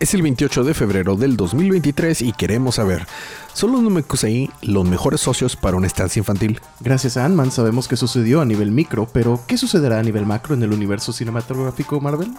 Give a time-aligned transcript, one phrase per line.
[0.00, 3.06] Es el 28 de febrero del 2023 y queremos saber,
[3.52, 6.58] ¿son los Namekusei los mejores socios para una estancia infantil?
[6.80, 10.54] Gracias a Ant-Man sabemos qué sucedió a nivel micro, pero ¿qué sucederá a nivel macro
[10.54, 12.32] en el universo cinematográfico Marvel?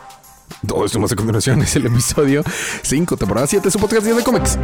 [0.65, 2.43] Todo esto más a continuación es el episodio
[2.81, 4.57] 5, temporada 7 de su podcast de cómics.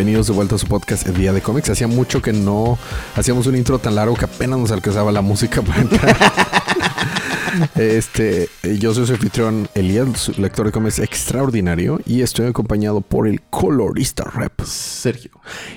[0.00, 1.68] Bienvenidos de vuelta a su podcast El Día de Cómics.
[1.68, 2.78] Hacía mucho que no
[3.16, 6.16] hacíamos un intro tan largo que apenas nos alcanzaba la música para entrar.
[7.74, 13.42] este, yo soy su anfitrión Elías, lector de cómics extraordinario, y estoy acompañado por el
[13.42, 15.32] colorista rep Sergio.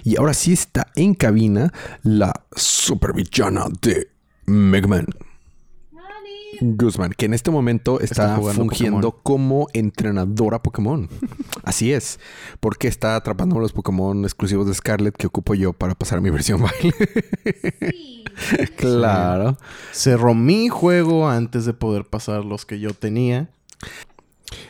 [0.06, 4.08] Y ahora sí está en cabina la supervillana de
[4.46, 5.08] Megman.
[6.64, 11.10] Guzmán, que en este momento está, fungiendo como entrenadora Pokémon.
[11.64, 12.20] Así es,
[12.60, 16.30] porque está atrapando los Pokémon exclusivos de Scarlet que ocupo yo para pasar a mi
[16.32, 16.94] versión baile.
[17.92, 18.24] Sí.
[18.78, 19.58] claro.
[19.92, 23.50] Cerró mi juego antes de poder pasar los que yo tenía.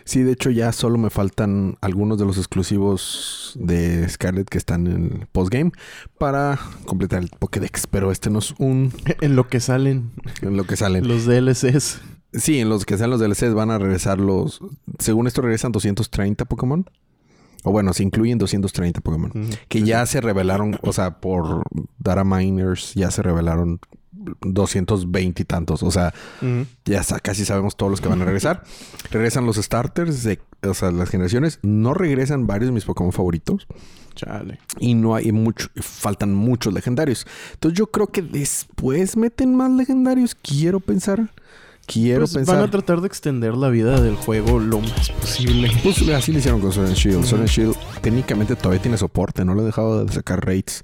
[0.05, 4.87] Sí, de hecho ya solo me faltan algunos de los exclusivos de Scarlet que están
[4.87, 5.71] en el postgame
[6.17, 8.93] para completar el Pokédex, pero este no es un...
[9.21, 10.11] En lo que salen.
[10.41, 11.07] En lo que salen.
[11.07, 12.01] Los DLCs.
[12.33, 14.59] Sí, en los que salen los DLCs van a regresar los...
[14.99, 16.85] Según esto regresan 230 Pokémon.
[17.63, 19.31] O bueno, se incluyen 230 Pokémon.
[19.69, 21.63] Que ya se revelaron, o sea, por
[21.97, 23.79] Data Miners ya se revelaron
[24.13, 25.83] 220 y tantos.
[25.83, 26.13] O sea,
[26.85, 28.63] ya casi sabemos todos los que van a regresar.
[29.11, 31.59] regresan los starters de o sea, las generaciones.
[31.61, 33.67] No regresan varios de mis Pokémon favoritos.
[34.15, 34.59] Chale.
[34.79, 37.25] Y no hay mucho, faltan muchos legendarios.
[37.53, 40.35] Entonces yo creo que después meten más legendarios.
[40.35, 41.31] Quiero pensar.
[41.85, 42.55] Quiero pues pensar.
[42.55, 45.69] Van a tratar de extender la vida del juego lo más posible.
[45.83, 47.25] Pues así lo hicieron con Sword and Shield.
[47.25, 49.43] Sword and Shield técnicamente todavía tiene soporte.
[49.43, 50.83] No lo he dejado de sacar rates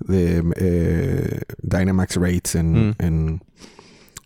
[0.00, 2.94] de eh, Dynamax Rates en, mm.
[2.98, 3.42] en,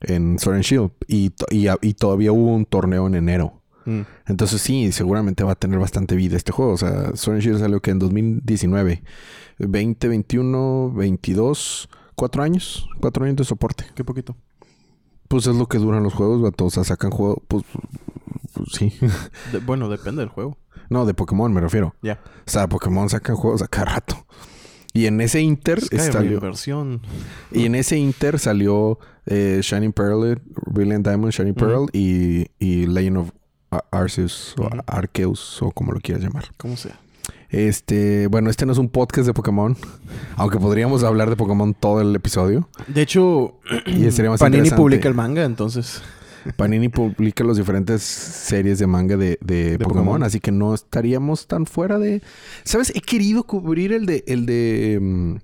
[0.01, 0.91] en Sword and Shield.
[1.09, 3.61] Y, y, todavía hubo un torneo en enero.
[3.85, 4.01] Mm.
[4.27, 6.73] Entonces sí, seguramente va a tener bastante vida este juego.
[6.73, 9.03] O sea, Sword and Shield salió que en 2019.
[9.59, 12.89] 20, 21, 22, cuatro años.
[13.01, 13.85] Cuatro años de soporte.
[13.95, 14.37] Qué poquito.
[15.34, 17.65] Pues es lo que duran los juegos, O sea, sacan juegos, pues,
[18.53, 18.93] pues sí.
[19.67, 20.56] bueno, depende del juego.
[20.89, 21.93] No, de Pokémon me refiero.
[22.03, 22.21] Ya.
[22.47, 24.27] O sea, Pokémon sacan juegos a cada rato.
[24.93, 26.41] Y en ese Inter salió.
[27.50, 33.17] Y en ese Inter salió eh, Shining Pearl, Brilliant Diamond, Shining Pearl y, y, Legend
[33.17, 33.31] of
[33.91, 36.44] Arceus o Arceus o como lo quieras llamar.
[36.56, 37.00] Como sea.
[37.55, 39.77] Este, bueno, este no es un podcast de Pokémon,
[40.35, 42.69] aunque podríamos hablar de Pokémon todo el episodio.
[42.89, 46.03] De hecho, y Panini publica el manga, entonces.
[46.57, 52.01] Panini publica las diferentes series de manga de, Pokémon, así que no estaríamos tan fuera
[52.01, 52.23] de.
[52.65, 52.93] ¿Sabes?
[52.93, 54.25] He querido cubrir el de.
[54.27, 54.99] el de.
[55.01, 55.37] Mm,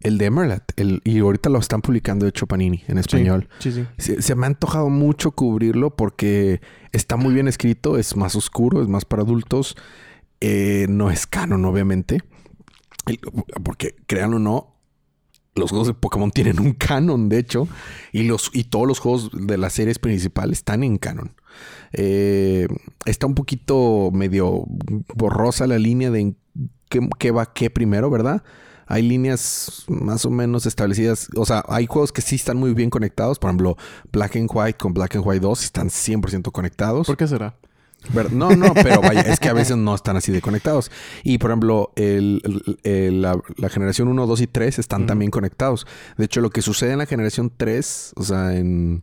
[0.00, 0.62] el de Emerald.
[1.04, 3.48] y ahorita lo están publicando de hecho Panini en español.
[3.60, 6.60] Sí, sí, Se, me ha antojado mucho cubrirlo porque
[6.90, 9.76] está muy bien escrito, es más oscuro, es más para adultos.
[10.46, 12.18] Eh, no es canon, obviamente.
[13.64, 14.76] Porque, créanlo o no,
[15.54, 17.66] los juegos de Pokémon tienen un canon, de hecho,
[18.12, 21.34] y, los, y todos los juegos de las series principales están en canon.
[21.94, 22.68] Eh,
[23.06, 24.66] está un poquito medio
[25.14, 26.34] borrosa la línea de
[26.90, 28.42] qué, va qué primero, ¿verdad?
[28.86, 31.28] Hay líneas más o menos establecidas.
[31.36, 33.38] O sea, hay juegos que sí están muy bien conectados.
[33.38, 33.78] Por ejemplo,
[34.12, 37.06] Black and White con Black and White 2 están 100% conectados.
[37.06, 37.56] ¿Por qué será?
[38.32, 40.90] No, no, pero vaya, es que a veces no están así de conectados.
[41.22, 45.86] Y por ejemplo, la, generación 1, 2 y 3 están también conectados.
[46.16, 49.02] De hecho, lo que sucede en la generación 3, o sea, en,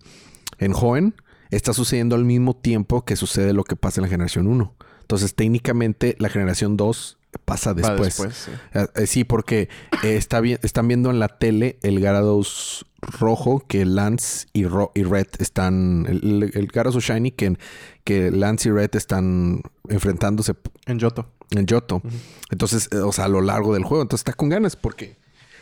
[0.60, 1.16] en joven,
[1.50, 4.74] está sucediendo al mismo tiempo que sucede lo que pasa en la generación 1.
[5.02, 8.14] Entonces, técnicamente, la generación 2 pasa después.
[8.14, 8.52] sí.
[8.74, 9.24] Eh, sí.
[9.24, 9.70] porque
[10.04, 15.28] eh, está están viendo en la tele el Garados rojo que Lance y, y Red
[15.40, 16.06] están.
[16.08, 17.58] El, el Garados Shiny que,
[18.04, 20.56] que Lance y Red están enfrentándose.
[20.86, 21.28] En Yoto.
[21.52, 22.02] En Yoto.
[22.50, 24.02] Entonces, o sea, a lo largo del juego.
[24.02, 25.18] Entonces está con ganas porque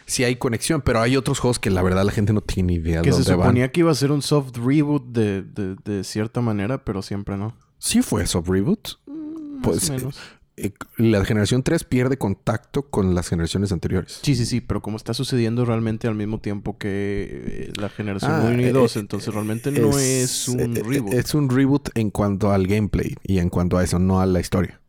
[0.06, 3.02] sí hay conexión, pero hay otros juegos que la verdad la gente no tiene idea
[3.02, 6.42] de dónde se suponía que iba a ser un soft reboot de, de, de, cierta
[6.42, 7.56] manera, pero siempre no.
[7.78, 8.90] Sí fue soft reboot.
[9.06, 10.20] Mm, pues, menos.
[10.62, 14.20] Eh, la generación 3 pierde contacto con las generaciones anteriores.
[14.22, 18.32] Sí, sí, sí, pero como está sucediendo realmente al mismo tiempo que eh, la generación
[18.46, 21.14] 1 y 2, ah, eh, entonces realmente no es, un reboot.
[21.14, 24.40] Es un reboot en cuanto al gameplay y en cuanto a eso, no a la
[24.40, 24.82] historia.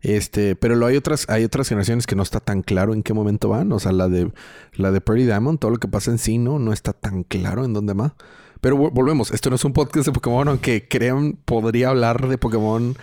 [0.00, 3.14] Este, pero lo hay otras, hay otras generaciones que no está tan claro en qué
[3.14, 3.70] momento van.
[3.70, 4.32] O sea, la de
[4.72, 7.64] la de Pearly Diamond, todo lo que pasa en sí, no, no está tan claro
[7.64, 8.16] en dónde va.
[8.60, 12.96] Pero volvemos, esto no es un podcast de Pokémon, aunque crean, podría hablar de Pokémon.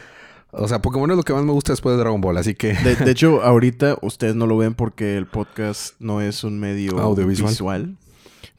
[0.51, 2.73] O sea, Pokémon es lo que más me gusta después de Dragon Ball, así que...
[2.73, 7.51] De, hecho, ahorita ustedes no lo ven porque el podcast no es un medio audiovisual.
[7.51, 7.97] Visual.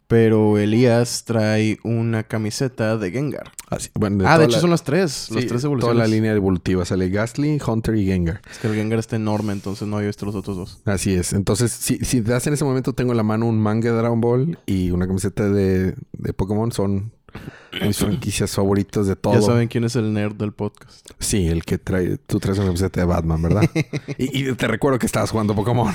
[0.07, 3.53] Pero Elías trae una camiseta de Gengar.
[3.71, 5.31] ah, de hecho son las tres.
[5.31, 5.81] las tres evoluciones.
[5.81, 6.85] Toda la línea evolutiva.
[6.85, 8.41] Sale Gastly, Hunter y Gengar.
[8.51, 10.81] Es que el Gengar está enorme, entonces no había visto los otros dos.
[10.85, 11.33] Así es.
[11.33, 14.21] Entonces, si, si das en ese momento, tengo en la mano un manga de Dragon
[14.21, 16.73] Ball y una camiseta de, de Pokémon.
[16.73, 17.13] Son
[17.87, 19.35] mis franquicias favoritas de todo.
[19.35, 21.07] Ya saben quién es el nerd del podcast.
[21.19, 22.19] Sí, el que trae...
[22.19, 23.71] Tú traes una camiseta de Batman, ¿verdad?
[24.19, 25.93] y, te recuerdo que estabas jugando Pokémon.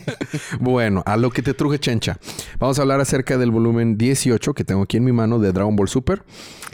[0.60, 2.18] bueno, a lo que te truje chencha.
[2.58, 5.76] Vamos a hablar acerca del volumen 18 que tengo aquí en mi mano de Dragon
[5.76, 6.24] Ball Super.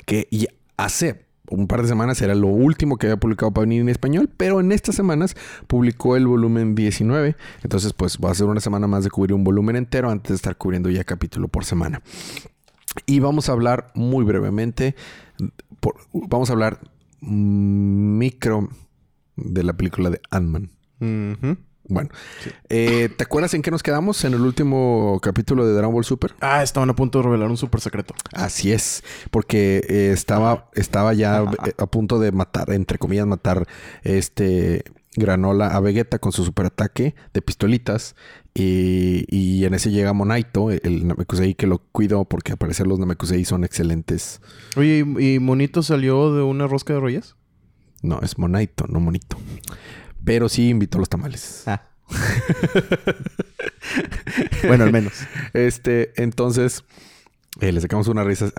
[0.04, 0.28] Que
[0.76, 4.30] hace un par de semanas era lo último que había publicado para venir en español,
[4.36, 7.36] pero en estas semanas publicó el volumen 19.
[7.62, 10.36] Entonces, pues va a ser una semana más de cubrir un volumen entero antes de
[10.36, 12.02] estar cubriendo ya capítulo por semana.
[13.06, 14.94] Y vamos a hablar muy brevemente,
[16.12, 16.80] vamos a hablar
[17.20, 18.68] micro
[19.36, 20.70] de la película de Ant-Man.
[21.90, 22.10] Bueno,
[22.68, 26.34] eh, ¿te acuerdas en qué nos quedamos en el último capítulo de Dragon Ball Super?
[26.40, 28.14] Ah, estaban a punto de revelar un super secreto.
[28.34, 33.66] Así es, porque eh, estaba, estaba ya eh, a punto de matar, entre comillas, matar
[34.02, 34.84] este
[35.16, 38.16] Granola a Vegeta con su superataque de pistolitas.
[38.60, 43.44] Y, en ese llega Monaito, el Namekusei que lo cuido porque al parecer los Namekusei
[43.44, 44.40] son excelentes.
[44.76, 47.36] Oye, ¿y Monito salió de una rosca de reyes?
[48.02, 49.36] No, es Monaito, no Monito.
[50.24, 51.64] Pero sí invitó los tamales.
[51.66, 51.82] Ah.
[54.66, 55.12] bueno, al menos.
[55.52, 56.84] Este, entonces,
[57.60, 58.52] eh, le sacamos una risa.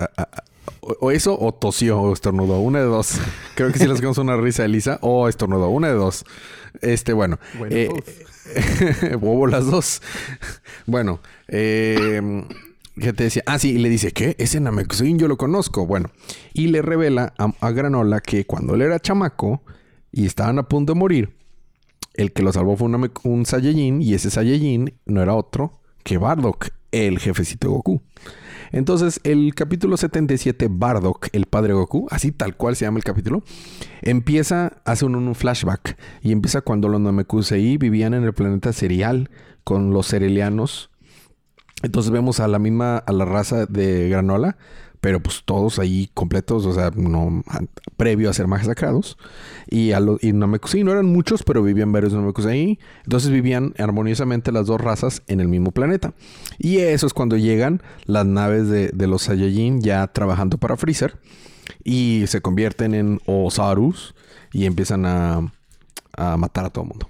[0.80, 2.60] o eso, o tosió, o estornudó.
[2.60, 3.20] Una de dos.
[3.54, 5.68] Creo que sí le sacamos una risa a Elisa, o estornudó.
[5.70, 6.24] Una de dos.
[6.82, 7.38] Este, bueno.
[7.58, 10.02] bueno eh, Bobo las dos.
[10.86, 12.44] bueno, eh,
[13.00, 13.42] ¿qué te decía?
[13.46, 14.36] Ah, sí, y le dice, ¿qué?
[14.38, 15.86] Ese Namekusein yo lo conozco.
[15.86, 16.10] Bueno,
[16.52, 19.62] y le revela a, Granola que cuando él era chamaco
[20.12, 21.36] y estaban a punto de morir,
[22.14, 26.18] el que lo salvó fue un, un Saiyajin y ese Saiyajin no era otro que
[26.18, 28.02] Bardock, el jefecito de Goku.
[28.72, 33.42] Entonces, el capítulo 77, Bardock, el padre Goku, así tal cual se llama el capítulo,
[34.02, 39.30] empieza, hace un, un flashback y empieza cuando los Namekusei vivían en el planeta Serial
[39.64, 40.90] con los Cerelianos.
[41.82, 44.56] Entonces vemos a la misma, a la raza de Granola,
[45.00, 47.42] pero pues todos ahí completos, o sea, no
[47.96, 49.16] previo a ser masacrados.
[49.68, 52.78] Y, a los y Namekusei no eran muchos, pero vivían varios Namekusei.
[53.04, 56.12] Entonces vivían armoniosamente las dos razas en el mismo planeta.
[56.58, 61.18] Y eso es cuando llegan las naves de, los Saiyajin ya trabajando para Freezer.
[61.82, 64.14] Y se convierten en Osarus
[64.52, 65.50] y empiezan a,
[66.12, 67.08] a matar a todo el mundo.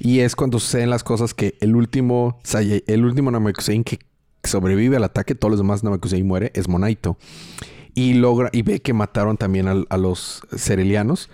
[0.00, 2.40] Y es cuando suceden las cosas que el último,
[2.86, 3.98] el último Namekusei que
[4.44, 7.16] sobrevive al ataque, todos los demás Namekusei muere, es Monaito.
[7.94, 11.30] Y logra, y ve que mataron también a, los Cerelianos.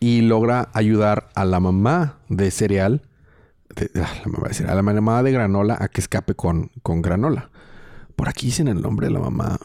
[0.00, 3.02] Y logra ayudar a la mamá de cereal,
[3.94, 7.50] ah, la mamá de a la mamá de granola a que escape con, con granola.
[8.16, 9.58] Por aquí dicen el nombre de la mamá.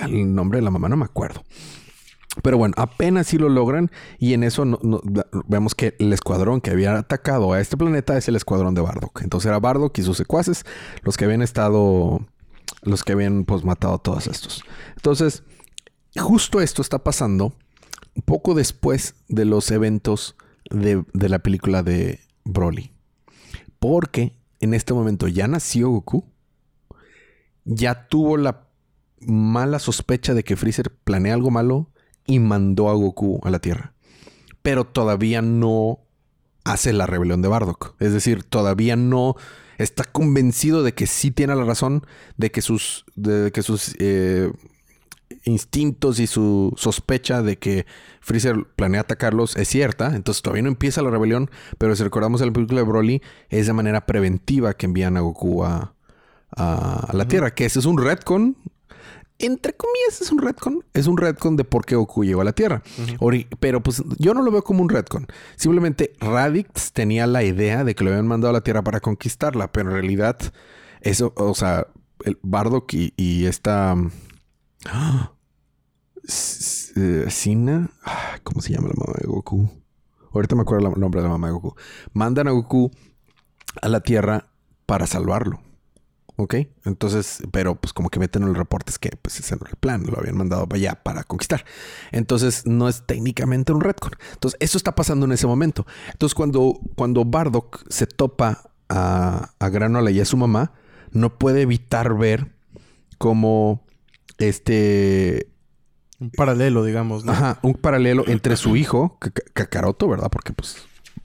[0.00, 1.44] El nombre de la mamá no me acuerdo.
[2.42, 4.64] Pero bueno, apenas sí lo logran y en eso
[5.46, 9.22] vemos que el escuadrón que había atacado a este planeta es el escuadrón de Bardock.
[9.22, 10.64] Entonces era Bardock y sus secuaces
[11.02, 12.20] los que habían estado,
[12.82, 14.64] los que habían pues matado a todos estos.
[14.96, 15.42] Entonces,
[16.16, 17.54] justo esto está pasando
[18.24, 20.36] poco después de los eventos
[20.70, 22.92] de, de la película de Broly.
[23.78, 26.24] Porque en este momento ya nació Goku,
[27.64, 28.68] ya tuvo la
[29.20, 31.90] mala sospecha de que Freezer planea algo malo
[32.28, 33.94] y mandó a Goku a la Tierra.
[34.62, 35.98] Pero todavía no
[36.62, 37.96] hace la rebelión de Bardock.
[37.98, 39.34] Es decir, todavía no
[39.78, 42.06] está convencido de que sí tiene la razón,
[42.36, 44.52] de que sus, de que sus eh,
[45.44, 47.86] instintos y su sospecha de que
[48.20, 50.14] Freezer planea atacarlos es cierta.
[50.14, 53.72] Entonces todavía no empieza la rebelión, pero si recordamos el película de Broly, es de
[53.72, 55.94] manera preventiva que envían a Goku a,
[57.12, 58.56] la Tierra, que ese es un retcon
[59.38, 60.84] entre comillas, es un retcon.
[60.94, 62.82] Es un retcon de por qué Goku llegó a la Tierra.
[63.60, 65.26] Pero pues yo no lo veo como un retcon.
[65.56, 69.70] Simplemente Raditz tenía la idea de que lo habían mandado a la Tierra para conquistarla.
[69.70, 70.38] Pero en realidad,
[71.00, 71.86] eso, o sea,
[72.24, 73.94] el Bardock y, esta...
[74.86, 75.32] ¡Ah!
[76.24, 77.90] Sina.
[78.42, 79.70] ¿Cómo se llama la mamá de Goku?
[80.34, 81.76] Ahorita me acuerdo el nombre de la mamá de Goku.
[82.12, 82.90] Mandan a Goku
[83.80, 84.50] a la Tierra
[84.84, 85.60] para salvarlo.
[86.40, 86.54] ¿Ok?
[86.84, 89.76] Entonces, pero pues como que meten en los reportes que pues ese no era el
[89.76, 91.64] plan, lo habían mandado para allá para conquistar.
[92.12, 94.12] Entonces, no es técnicamente un retcon.
[94.34, 95.84] Entonces, eso está pasando en ese momento.
[96.12, 100.74] Entonces, cuando, cuando Bardock se topa a, a Granola y a su mamá,
[101.10, 102.52] no puede evitar ver
[103.18, 103.84] cómo
[104.38, 105.50] este...
[106.20, 107.32] Un paralelo, digamos, ¿no?
[107.32, 109.18] Ajá, un paralelo entre su hijo,
[109.54, 110.28] Kakaroto, ¿verdad?
[110.30, 110.76] Porque pues,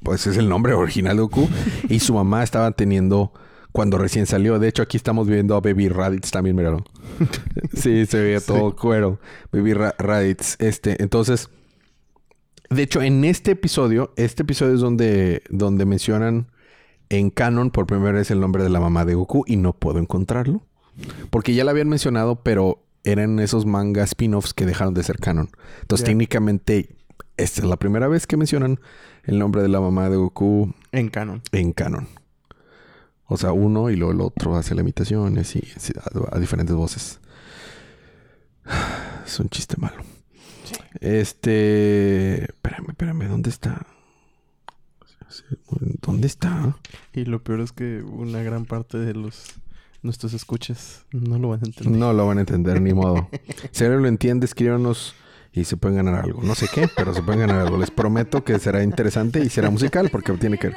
[0.01, 1.47] pues es el nombre original de Goku,
[1.87, 3.31] y su mamá estaba teniendo
[3.73, 4.59] cuando recién salió.
[4.59, 6.85] De hecho, aquí estamos viendo a Baby Raditz también, míralo.
[7.73, 9.19] sí, se veía todo cuero.
[9.51, 10.55] Baby Raditz.
[10.59, 11.49] Este, entonces,
[12.69, 16.47] de hecho, en este episodio, este episodio es donde, donde mencionan
[17.09, 19.99] en canon por primera vez el nombre de la mamá de Goku y no puedo
[19.99, 20.63] encontrarlo.
[21.31, 25.49] Porque ya la habían mencionado, pero eran esos manga spin-offs que dejaron de ser canon.
[25.81, 26.95] Entonces, técnicamente,
[27.37, 28.79] esta es la primera vez que mencionan
[29.23, 30.73] el nombre de la mamá de Goku.
[30.91, 31.41] En canon.
[31.51, 32.07] En canon.
[33.25, 35.61] O sea, uno y luego el otro hace la imitación y así,
[36.31, 37.19] a, diferentes voces.
[39.25, 39.95] Es un chiste malo.
[40.99, 42.43] Este.
[42.43, 43.87] Espérame, espérame, ¿dónde está?
[46.01, 46.77] ¿Dónde está?
[47.13, 49.45] Y lo peor es que una gran parte de los
[50.03, 51.97] nuestros escuches no lo van a entender.
[51.97, 53.29] No lo van a entender, ni modo.
[53.71, 55.15] Si alguien lo entiende, escríbanos
[55.53, 56.41] y se pueden ganar algo.
[56.43, 57.77] No sé qué, pero se pueden ganar algo.
[57.77, 60.73] Les prometo que será interesante y será musical porque tiene que.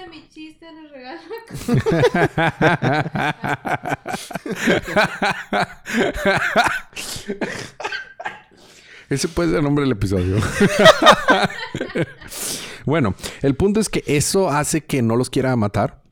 [9.08, 10.36] Ese puede ser el nombre del episodio.
[12.84, 16.02] bueno, el punto es que eso hace que no los quiera matar.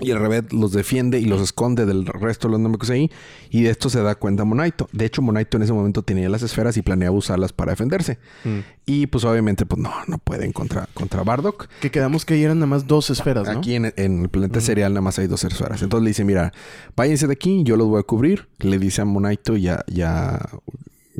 [0.00, 3.00] Y el revés los defiende y los esconde del resto de los Namekusei.
[3.00, 3.10] ahí.
[3.50, 4.88] Y de esto se da cuenta Monaito.
[4.92, 8.18] De hecho, Monaito en ese momento tenía las esferas y planeaba usarlas para defenderse.
[8.44, 8.58] Mm.
[8.86, 11.68] Y pues obviamente, pues no, no pueden contra, contra Bardock.
[11.80, 13.58] Que quedamos que ahí eran nada más dos esferas, ¿no?
[13.58, 15.82] Aquí en, el planeta serial nada más hay dos esferas.
[15.82, 16.52] Entonces le dice, mira,
[16.94, 18.48] váyanse de aquí, yo los voy a cubrir.
[18.60, 20.38] Le dice a Monaito ya, ya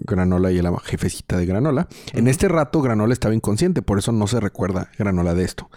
[0.08, 1.88] Granola y la jefecita de Granola.
[2.12, 5.70] En este rato Granola estaba inconsciente, por eso no se recuerda Granola de esto.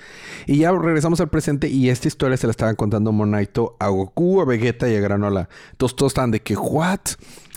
[0.48, 4.42] Y ya regresamos al presente y esta historia se la estaban contando Monaito a Goku,
[4.42, 5.50] a Vegeta y a Granola.
[5.72, 7.00] Entonces todos estaban de que, ¿what?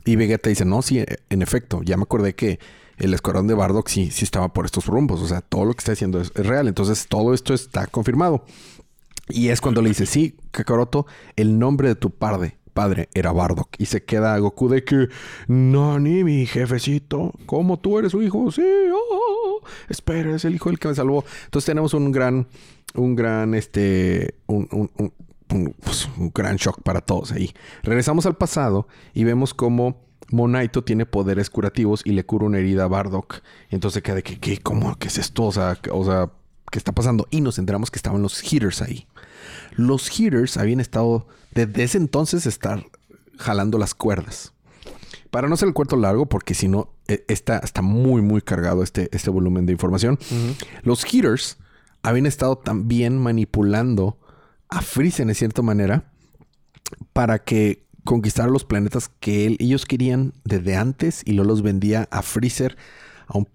[0.04, 2.58] Y Vegeta dice, no, sí, en efecto, ya me acordé que
[2.98, 5.20] el escuadrón de Bardock sí, sí estaba por estos rumbos.
[5.20, 6.68] O sea, todo lo que está diciendo es, real.
[6.68, 8.44] Entonces todo esto está confirmado.
[9.28, 13.68] Y es cuando le dice, sí, Kakaroto, el nombre de tu parde padre era Bardock.
[13.78, 15.08] Y se queda Goku de que,
[15.46, 18.50] no, ni mi jefecito, ¿cómo tú eres su hijo?
[18.50, 18.62] Sí,
[18.92, 21.24] oh, espera, es el hijo del que me salvó.
[21.44, 22.46] Entonces tenemos un gran,
[22.94, 25.12] un gran, este, un, un,
[25.80, 27.52] pues, un gran shock para todos ahí.
[27.82, 32.84] Regresamos al pasado y vemos cómo Monaito tiene poderes curativos y le cura una herida
[32.84, 33.42] a Bardock.
[33.70, 34.58] Entonces queda de que, ¿qué?
[34.58, 34.96] ¿Cómo?
[34.96, 35.44] ¿Qué es esto?
[35.44, 36.30] O sea, o sea,
[36.70, 37.26] ¿qué está pasando?
[37.30, 39.06] Y nos enteramos que estaban los hitters ahí.
[39.76, 42.84] Los hitters habían estado desde ese entonces estar
[43.38, 44.52] jalando las cuerdas.
[45.30, 48.82] Para no ser el cuarto largo, porque si no, e, está, está muy, muy cargado
[48.82, 50.18] este, este volumen de información.
[50.82, 51.58] Los Heaters
[52.02, 54.18] habían estado también manipulando
[54.68, 56.04] a Freezer de cierta manera
[57.12, 62.22] para que conquistara los planetas que ellos querían desde antes y luego los vendía a
[62.22, 62.76] Freezer
[63.26, 63.48] a un,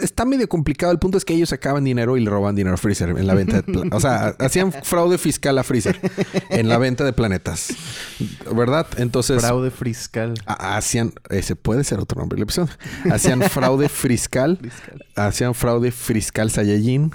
[0.00, 0.92] está medio complicado.
[0.92, 3.34] El punto es que ellos sacaban dinero y le roban dinero a Freezer en la
[3.34, 5.98] venta de O sea, hacían fraude fiscal a Freezer
[6.50, 7.74] en la venta de planetas.
[8.54, 8.86] ¿Verdad?
[8.96, 9.40] Entonces.
[9.40, 10.34] Fraude fiscal.
[10.46, 11.12] Hacían.
[11.28, 12.70] Ese puede ser otro nombre del episodio.
[13.10, 14.58] Hacían fraude fiscal.
[15.16, 17.12] hacían fraude fiscal Saiyajin.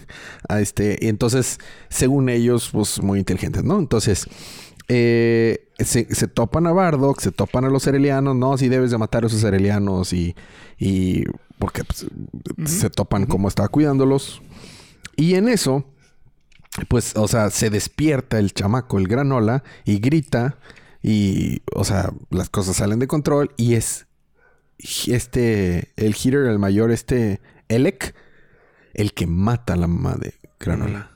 [0.50, 3.80] Este, y entonces, según ellos, pues muy inteligentes, ¿no?
[3.80, 4.28] Entonces.
[4.88, 9.24] Eh, se, topan a Bardock, se topan a los Cerelianos, no, si debes de matar
[9.24, 10.36] a esos Cerelianos y,
[10.78, 11.24] y
[11.60, 12.06] porque pues,
[12.66, 14.42] se topan como estaba cuidándolos.
[15.16, 15.86] Y en eso,
[16.88, 20.58] pues, o sea, se despierta el chamaco, el granola, y grita,
[21.02, 24.08] y, o sea, las cosas salen de control, y es
[25.08, 28.14] este, el hitter, el mayor, este, Elec,
[28.94, 31.15] el que mata a la mamá de granola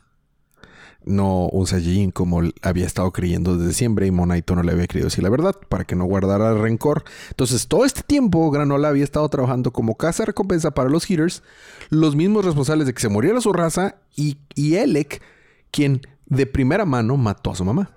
[1.05, 5.07] no un Saiyajin como había estado creyendo desde siempre y Monaito no le había creído
[5.07, 7.03] decir la verdad para que no guardara rencor.
[7.29, 11.43] Entonces, todo este tiempo Granola había estado trabajando como casa recompensa para los Hitters,
[11.89, 15.21] los mismos responsables de que se muriera su raza y, y Elec,
[15.71, 17.91] quien de primera mano mató a su mamá.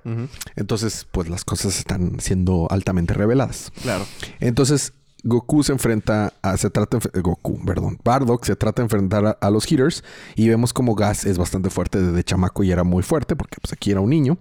[0.56, 3.72] Entonces, pues las cosas están siendo altamente reveladas.
[3.82, 4.06] Claro.
[4.40, 4.94] Entonces,
[5.24, 6.56] Goku se enfrenta a.
[6.56, 6.98] Se trata.
[7.20, 7.98] Goku, perdón.
[8.04, 10.02] Bardock se trata de enfrentar a, los Hitters.
[10.34, 13.36] Y vemos como Gas es bastante fuerte desde chamaco y era muy fuerte.
[13.36, 14.38] Porque pues aquí era un niño.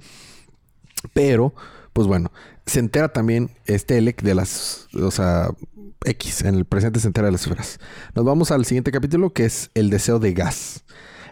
[1.13, 1.53] Pero,
[1.93, 2.31] pues bueno.
[2.65, 4.87] Se entera también este Elec de las.
[4.93, 5.49] O sea.
[6.03, 6.41] X.
[6.41, 7.79] En el presente se entera de las esferas.
[8.15, 9.33] Nos vamos al siguiente capítulo.
[9.33, 10.83] Que es el deseo de Gas.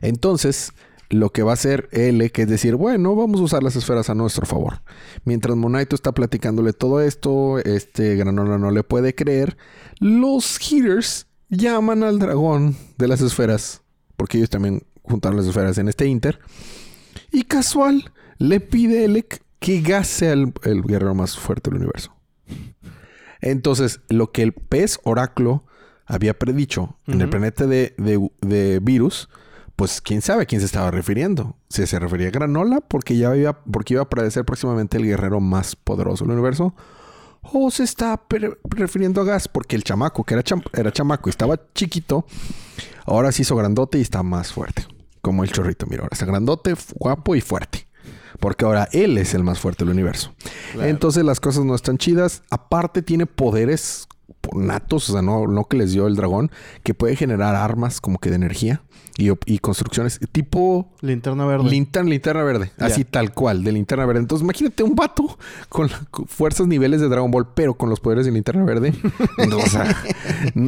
[0.01, 0.73] Entonces
[1.09, 4.09] lo que va a hacer L, que es decir, bueno, vamos a usar las esferas
[4.09, 4.81] a nuestro favor.
[5.25, 9.57] Mientras Monaito está platicándole todo esto, este Granola no le puede creer,
[9.99, 13.81] los Heaters llaman al dragón de las esferas,
[14.17, 16.39] porque ellos también juntaron las esferas en este Inter,
[17.31, 19.25] y casual le pide L
[19.59, 22.13] que gase al el guerrero más fuerte del universo.
[23.41, 25.65] Entonces, lo que el pez oráculo
[26.05, 29.29] había predicho en el planeta de, de, virus,
[29.79, 31.55] pues quién sabe a quién se estaba refiriendo.
[31.69, 35.39] Si se refería a Granola porque ya iba, porque iba a aparecer próximamente el guerrero
[35.39, 36.75] más poderoso del universo.
[37.43, 38.21] O se está
[38.65, 40.43] refiriendo a Gas porque el chamaco, que era,
[40.73, 42.25] era chamaco y estaba chiquito,
[43.05, 44.85] ahora se hizo grandote y está más fuerte.
[45.21, 47.87] Como el chorrito, mira, ahora está grandote, guapo y fuerte.
[48.41, 50.33] Porque ahora él es el más fuerte del universo.
[50.81, 52.43] Entonces las cosas no están chidas.
[52.49, 54.09] Aparte tiene poderes
[54.53, 56.51] natos, o sea, no, no que les dio el dragón,
[56.83, 58.81] que puede generar armas como que de energía
[59.45, 60.87] y, construcciones tipo...
[61.01, 61.69] Linterna verde.
[61.69, 62.71] Linterna, linterna verde.
[62.77, 64.21] Así tal cual, de linterna verde.
[64.21, 65.37] Entonces imagínate un vato
[65.67, 65.89] con,
[66.27, 68.93] fuerzas niveles de Dragon Ball, pero con los poderes de linterna verde.
[69.55, 69.95] o sea,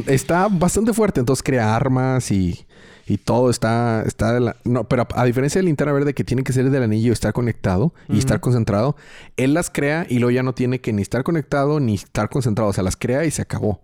[0.06, 1.20] está bastante fuerte.
[1.20, 2.66] Entonces crea armas y
[3.12, 4.56] y todo está, está de la...
[4.64, 7.92] No, pero a, diferencia de linterna verde que tiene que ser del anillo, estar conectado
[8.08, 8.96] y estar concentrado,
[9.36, 12.70] él las crea y luego ya no tiene que ni estar conectado ni estar concentrado.
[12.70, 13.82] O sea, las crea y se acabó.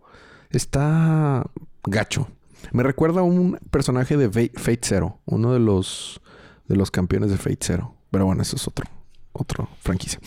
[0.49, 1.44] Está
[1.85, 2.28] gacho.
[2.73, 6.23] Me recuerda a un personaje de Fate Zero, uno de los,
[6.66, 7.94] de los campeones de Fate Zero.
[8.11, 8.87] Pero bueno, eso es otro,
[9.35, 10.18] otro franquicia.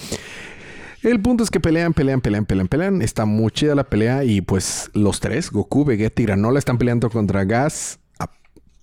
[1.01, 3.01] El punto es que pelean, pelean, pelean, pelean, pelean.
[3.01, 7.09] Está muy chida la pelea y pues los tres, Goku, Vegeta y Granola, están peleando
[7.09, 7.97] contra Gas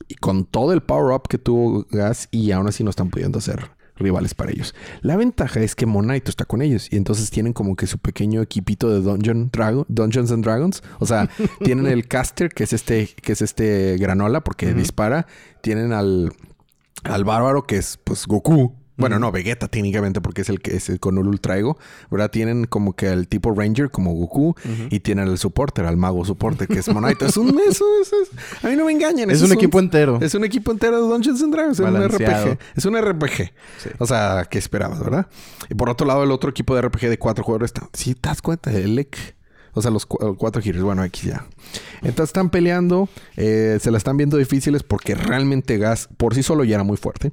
[0.07, 3.71] y con todo el power-up que tuvo Gas y aún así no están pudiendo hacer
[3.97, 4.75] rivales para ellos.
[5.03, 8.41] La ventaja es que Monaito está con ellos y entonces tienen como que su pequeño
[8.41, 9.51] equipito de Dungeon
[9.89, 10.83] Dungeons and Dragons.
[11.01, 11.29] O sea,
[11.65, 15.27] tienen el caster que es este, que es este granola porque dispara.
[15.61, 16.33] Tienen al,
[17.05, 20.89] al bárbaro que es pues Goku bueno, no, Vegeta técnicamente porque es el que es
[20.89, 21.79] el con el Ultra Ego,
[22.11, 22.31] ¿verdad?
[22.31, 24.55] Tienen como que el tipo Ranger como Goku
[24.91, 27.27] y tienen el supporter, al mago supporter que es Monaito.
[27.27, 27.85] es un eso,
[28.63, 29.31] a mí no me engañan.
[29.31, 30.19] Es un equipo entero.
[30.21, 32.59] Es un equipo entero de Dungeons and Dragons, es un RPG.
[32.77, 33.53] Es un RPG.
[33.99, 35.27] O sea, ¿qué esperabas, verdad?
[35.71, 37.89] Y por otro lado, el otro equipo de RPG de cuatro jugadores está.
[37.93, 39.39] Sí, te das cuenta, el EC
[39.79, 40.83] o sea, los cuatro giros.
[40.83, 41.47] Bueno, aquí ya.
[42.03, 43.09] Entonces están peleando.
[43.37, 46.97] Eh, se la están viendo difíciles porque realmente Gas por sí solo ya era muy
[46.97, 47.33] fuerte.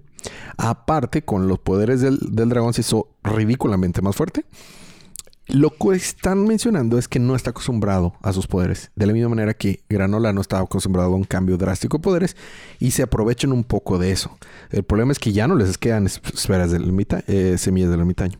[0.58, 4.46] Aparte, con los poderes del, dragón se hizo ridículamente más fuerte.
[5.48, 8.90] Lo que están mencionando es que no está acostumbrado a sus poderes.
[8.96, 12.36] De la misma manera que Granola no estaba acostumbrado a un cambio drástico de poderes
[12.80, 14.36] y se aprovechan un poco de eso.
[14.72, 18.40] El problema es que ya no les quedan esferas del ermita, eh, semillas del ermitaño.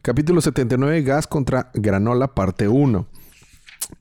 [0.00, 3.06] Capítulo 79, Gas contra Granola, parte 1.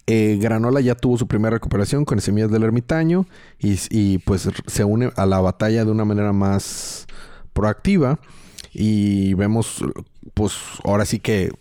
[0.05, 3.25] Eh, Granola ya tuvo su primera recuperación con semillas del ermitaño
[3.59, 7.07] y, pues se une a la batalla de una manera más
[7.53, 8.19] proactiva
[8.73, 9.83] y vemos
[10.33, 11.51] pues ahora sí que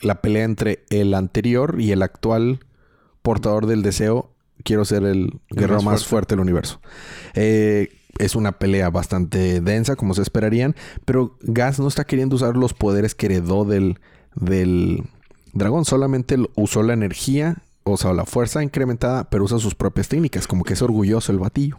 [0.00, 2.60] la pelea entre el anterior y el actual
[3.22, 4.30] portador del deseo
[4.64, 6.34] quiero ser el guerrero más, fuerte.
[6.34, 6.80] del universo.
[7.34, 12.56] Eh, es una pelea bastante densa, como se esperarían, pero Gas no está queriendo usar
[12.56, 13.98] los poderes que heredó del,
[14.34, 15.04] del,
[15.52, 20.46] Dragón solamente usó la energía, o sea, la fuerza incrementada, pero usa sus propias técnicas,
[20.46, 21.78] como que es orgulloso el batillo.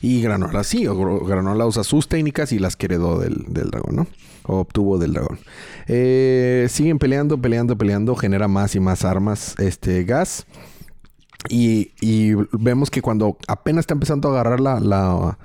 [0.00, 4.06] Y Granola sí, Granola usa sus técnicas y las que heredó del, dragón, ¿no?
[4.44, 5.38] O obtuvo del dragón.
[5.86, 10.46] Eh, siguen peleando, peleando, peleando, genera más y más armas este gas.
[11.48, 11.90] Y,
[12.52, 15.38] vemos que cuando apenas está empezando a agarrar la, la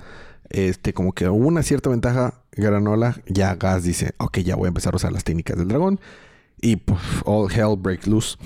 [0.50, 4.94] este, como que una cierta ventaja, Granola, ya Gas dice, ok, ya voy a empezar
[4.94, 5.98] a usar las técnicas del dragón
[6.60, 8.36] y pues, all hell breaks loose.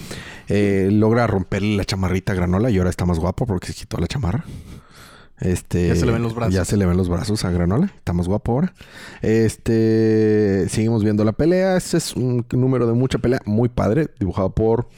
[0.48, 3.98] Eh, logra romperle la chamarrita a Granola y ahora está más guapo porque se quitó
[3.98, 4.44] la chamarra.
[5.40, 6.54] Este, ya se le ven los brazos.
[6.54, 7.86] Ya se le ven los brazos a Granola.
[7.86, 8.74] Está más guapo ahora.
[9.22, 11.76] Este, seguimos viendo la pelea.
[11.76, 13.40] Este es un número de mucha pelea.
[13.44, 14.08] Muy padre.
[14.20, 14.88] Dibujado por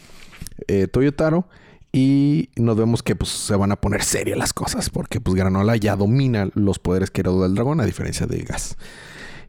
[0.68, 1.48] eh, Toyotaro.
[1.92, 4.90] Y nos vemos que pues se van a poner serias las cosas.
[4.90, 7.80] Porque pues Granola ya domina los poderes que heredó del dragón.
[7.80, 8.76] A diferencia de Gas.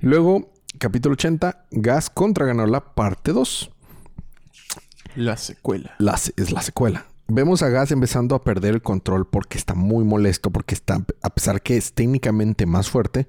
[0.01, 3.71] Y luego capítulo 80, Gas contra Granola, parte 2.
[5.15, 5.95] La secuela.
[6.35, 7.05] es la secuela.
[7.27, 11.29] Vemos a Gas empezando a perder el control porque está muy molesto, porque está, a
[11.29, 13.27] pesar que es técnicamente más fuerte,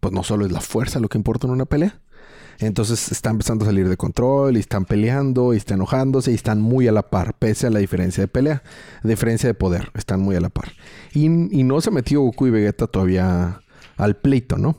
[0.00, 2.00] pues no solo es la fuerza lo que importa en una pelea.
[2.58, 6.60] Entonces está empezando a salir de control y están peleando y está enojándose y están
[6.60, 8.62] muy a la par, pese a la diferencia de pelea,
[9.02, 10.72] diferencia de poder, están muy a la par.
[11.12, 13.62] Y, y no se metió Goku y Vegeta todavía
[13.96, 14.76] al pleito, ¿no?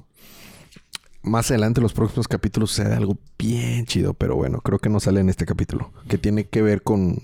[1.24, 5.00] Más adelante en los próximos capítulos sucede algo bien chido, pero bueno, creo que no
[5.00, 7.20] sale en este capítulo, que tiene que ver con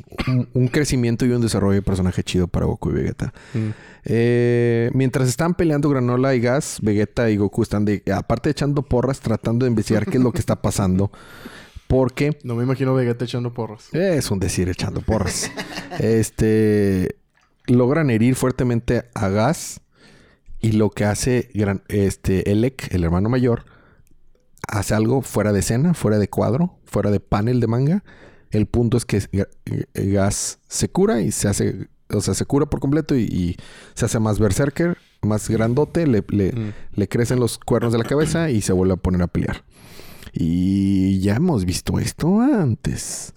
[0.54, 3.34] un, crecimiento y un desarrollo de personaje chido para Goku y Vegeta.
[3.54, 3.70] Mm.
[4.06, 9.20] Eh, mientras están peleando Granola y Gas, Vegeta y Goku están de, aparte echando porras,
[9.20, 11.12] tratando de investigar qué es lo que está pasando.
[11.88, 12.38] Porque...
[12.44, 13.94] No me imagino Vegeta echando porras.
[13.94, 15.52] Es un decir echando porras.
[16.00, 17.16] este...
[17.66, 19.82] Logran herir fuertemente a Gas.
[20.60, 21.50] Y lo que hace
[21.88, 23.66] este, Elec, el hermano mayor,
[24.68, 28.04] hace algo fuera de escena, fuera de cuadro, fuera de panel de manga,
[28.52, 29.22] El punto es que
[29.94, 33.58] Gas se cura y se hace, o sea, se cura por completo y,
[33.94, 36.74] se hace más berserker, más grandote, le, mm.
[36.94, 39.64] le, crecen los cuernos de la cabeza y se vuelve a poner a pelear.
[40.34, 43.34] Y ya hemos visto esto antes.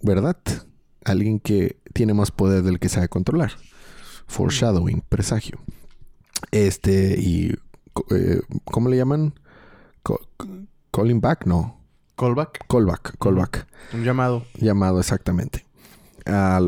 [0.00, 0.38] ¿Verdad?
[1.04, 3.52] Alguien que tiene más poder del que sabe controlar.
[4.26, 5.58] Foreshadowing, presagio.
[6.52, 7.54] Este, y.
[8.10, 9.34] Eh, ¿Cómo le llaman?
[10.90, 11.76] Calling back, no.
[12.16, 12.66] Callback.
[12.68, 13.66] Callback, callback.
[13.92, 14.44] Un llamado.
[14.54, 15.64] Llamado, exactamente.
[16.26, 16.60] A,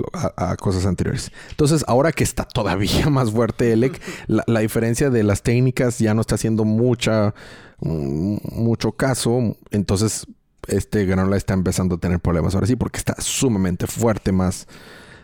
[0.58, 1.32] cosas anteriores.
[1.50, 6.14] Entonces, ahora que está todavía más fuerte Elec, la, la, diferencia de las técnicas ya
[6.14, 7.34] no está haciendo mucha,
[7.80, 9.56] mucho caso.
[9.70, 10.26] Entonces,
[10.66, 14.66] este Granola está empezando a tener problemas ahora sí, porque está sumamente fuerte más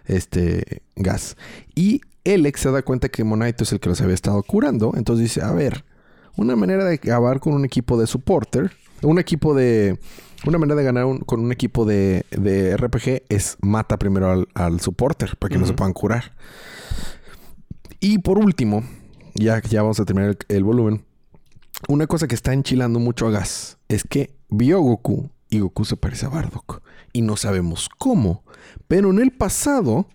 [0.07, 1.37] este gas.
[1.75, 4.93] Y Elec se da cuenta que Monito es el que los había estado curando.
[4.97, 5.85] Entonces dice, a ver,
[6.37, 8.73] una manera de acabar con un equipo de supporter,
[9.03, 9.99] un equipo de...
[10.47, 14.81] Una manera de ganar con un equipo de, de, RPG es mata primero al, al
[14.81, 16.35] supporter para que no se puedan curar.
[18.01, 18.85] Y por último,
[19.35, 21.05] ya, ya vamos a terminar el, volumen.
[21.89, 25.97] Una cosa que está enchilando mucho a Gas es que vio Goku y Goku se
[25.97, 26.83] parece a Bardock.
[27.13, 28.45] Y no sabemos cómo.
[28.89, 30.07] Pero en el pasado,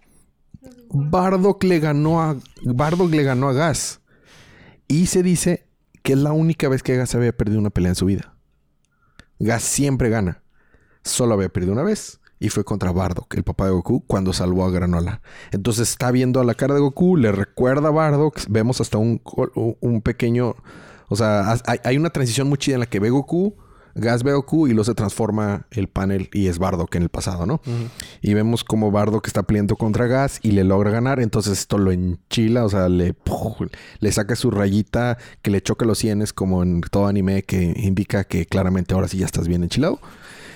[0.89, 4.01] Bardock le ganó a, Bardock le ganó a Gas.
[4.87, 5.67] Y se dice
[6.03, 8.35] que es la única vez que Gas había perdido una pelea en su vida.
[9.39, 10.43] Gas siempre gana.
[11.03, 12.19] Solo había perdido una vez.
[12.39, 15.21] Y fue contra Bardock, el papá de Goku, cuando salvó a Granola.
[15.51, 18.39] Entonces está viendo a la cara de Goku, le recuerda a Bardock.
[18.49, 19.21] Vemos hasta un,
[19.79, 20.55] un pequeño.
[21.07, 23.55] O sea, hay una transición muy chida en la que ve Goku
[23.95, 27.61] Gas Goku y luego se transforma el panel y es Bardock en el pasado, ¿no?
[28.21, 31.19] Y vemos como Bardock está peleando contra Gas y le logra ganar.
[31.19, 33.15] Entonces esto lo enchila, o sea, le,
[33.99, 38.23] le saca su rayita que le choca los sienes como en todo anime que indica
[38.23, 39.99] que claramente ahora sí ya estás bien enchilado.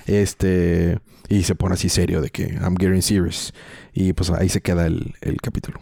[0.06, 1.00] Este...
[1.28, 3.54] Y se pone así serio de que I'm getting serious.
[3.94, 5.80] Y pues ahí se queda el, capítulo.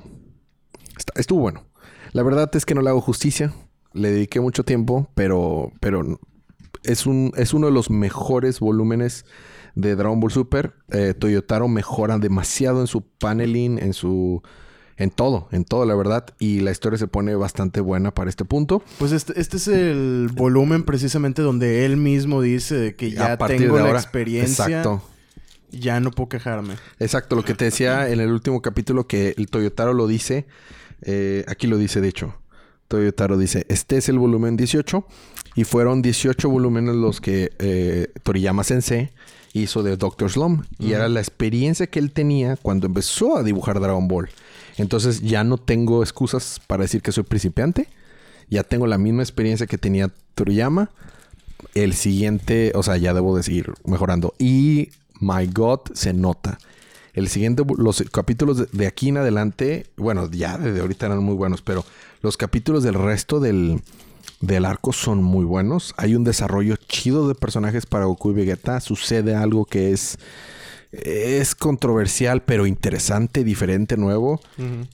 [1.16, 1.66] estuvo bueno.
[2.14, 3.54] La verdad es que no le hago justicia.
[3.94, 6.20] Le dediqué mucho tiempo, pero, pero
[6.84, 9.26] es, un, es uno de los mejores volúmenes
[9.76, 10.74] de Dragon Ball Super.
[10.90, 14.42] Eh, Toyotaro mejora demasiado en su paneling, en su...
[14.96, 16.26] En todo, en todo, la verdad.
[16.38, 18.84] Y la historia se pone bastante buena para este punto.
[19.00, 23.90] Pues este, este es el volumen precisamente donde él mismo dice que ya tengo la
[23.90, 24.66] experiencia.
[24.68, 25.02] Exacto.
[25.72, 26.76] Ya no puedo quejarme.
[27.00, 30.46] Exacto, lo que te decía en el último capítulo que el Toyotaro lo dice.
[31.02, 32.36] Eh, aquí lo dice, de hecho.
[32.88, 35.08] Toyotaro dice, este es el volumen 18
[35.56, 39.12] y fueron 18 volúmenes los que eh, Toriyama Sensei
[39.54, 40.64] hizo de Doctor Slum.
[40.80, 44.30] Y era la experiencia que él tenía cuando empezó a dibujar Dragon Ball.
[44.78, 47.88] Entonces ya no tengo excusas para decir que soy principiante.
[48.50, 50.90] Ya tengo la misma experiencia que tenía Toriyama.
[51.76, 54.34] El siguiente, o sea, ya debo de seguir mejorando.
[54.40, 54.90] Y
[55.20, 56.58] My God se nota.
[57.14, 61.62] El siguiente, los capítulos de, aquí en adelante, bueno, ya desde ahorita eran muy buenos,
[61.62, 61.86] pero
[62.22, 63.82] los capítulos del resto del,
[64.44, 65.94] del arco son muy buenos.
[65.98, 68.80] Hay un desarrollo chido de personajes para Goku y Vegeta.
[68.82, 70.18] Sucede algo que es
[70.92, 74.40] es controversial, pero interesante, diferente, nuevo.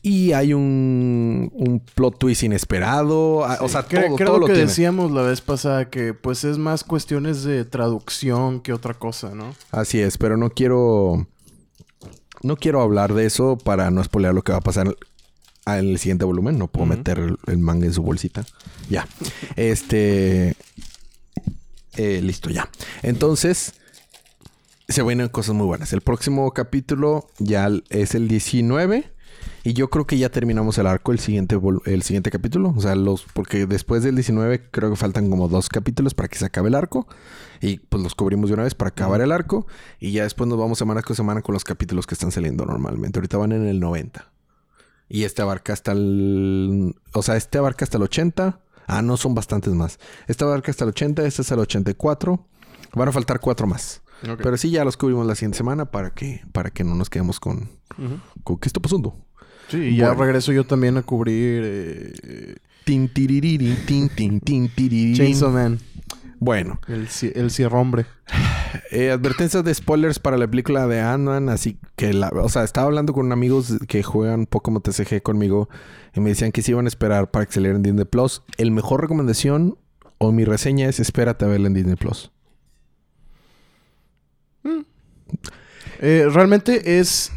[0.02, 3.44] Y hay un, un, plot twist inesperado.
[3.44, 6.86] Ah, o sea, todo, creo lo que decíamos la vez pasada que pues es más
[6.86, 9.54] cuestiones de traducción que otra cosa, ¿no?
[9.72, 11.28] Así es, pero no quiero...
[12.42, 14.96] No quiero hablar de eso para no spoilear lo que va a pasar
[15.78, 16.58] en el siguiente volumen.
[16.58, 18.46] No puedo meter el manga en su bolsita.
[18.90, 19.08] Ya.
[19.56, 20.56] Este.
[21.98, 22.70] Eh, listo, ya.
[23.04, 23.74] Entonces,
[24.88, 25.94] se vienen cosas muy buenas.
[25.94, 29.12] El próximo capítulo ya es el 19.
[29.64, 32.74] Y yo creo que ya terminamos el arco, el siguiente, el siguiente capítulo.
[32.76, 33.26] O sea, los.
[33.34, 36.76] Porque después del 19 creo que faltan como dos capítulos para que se acabe el
[36.76, 37.08] arco.
[37.62, 39.68] Y pues los cubrimos de una vez para acabar el arco.
[40.00, 43.20] Y ya después nos vamos semana con semana con los capítulos que están saliendo normalmente.
[43.20, 44.32] Ahorita van en el 90.
[45.10, 46.96] Y este abarca hasta el.
[47.14, 48.60] O sea, este abarca hasta el 80.
[48.88, 50.00] Ah, no, son bastantes más.
[50.28, 52.46] Esta abarca hasta el 80, este es el 84.
[52.94, 54.02] Van a faltar cuatro más.
[54.22, 57.40] Pero sí, ya los cubrimos la siguiente semana para que, para que no nos quedemos
[57.40, 57.70] con,
[58.44, 59.16] con qué está pasando.
[59.70, 61.62] Sí, y ya regreso yo también a cubrir.
[61.64, 65.80] Eh, tin, tin, tin, tin, Chainsaw Man.
[66.40, 66.80] Bueno.
[66.88, 68.06] El, el cierrombre.
[68.92, 71.50] Eh, advertencias de spoilers para la película de Ant-Man.
[71.50, 75.70] Así que, la, o sea, estaba hablando con amigos que juegan Pokémon TCG conmigo.
[76.16, 78.44] Y me decían que se iban a esperar para que saliera en Disney Plus.
[78.58, 79.78] El mejor recomendación
[80.18, 82.32] o mi reseña es espérate a verla en Disney Plus.
[84.64, 84.82] Mm.
[86.02, 87.32] Eh, realmente es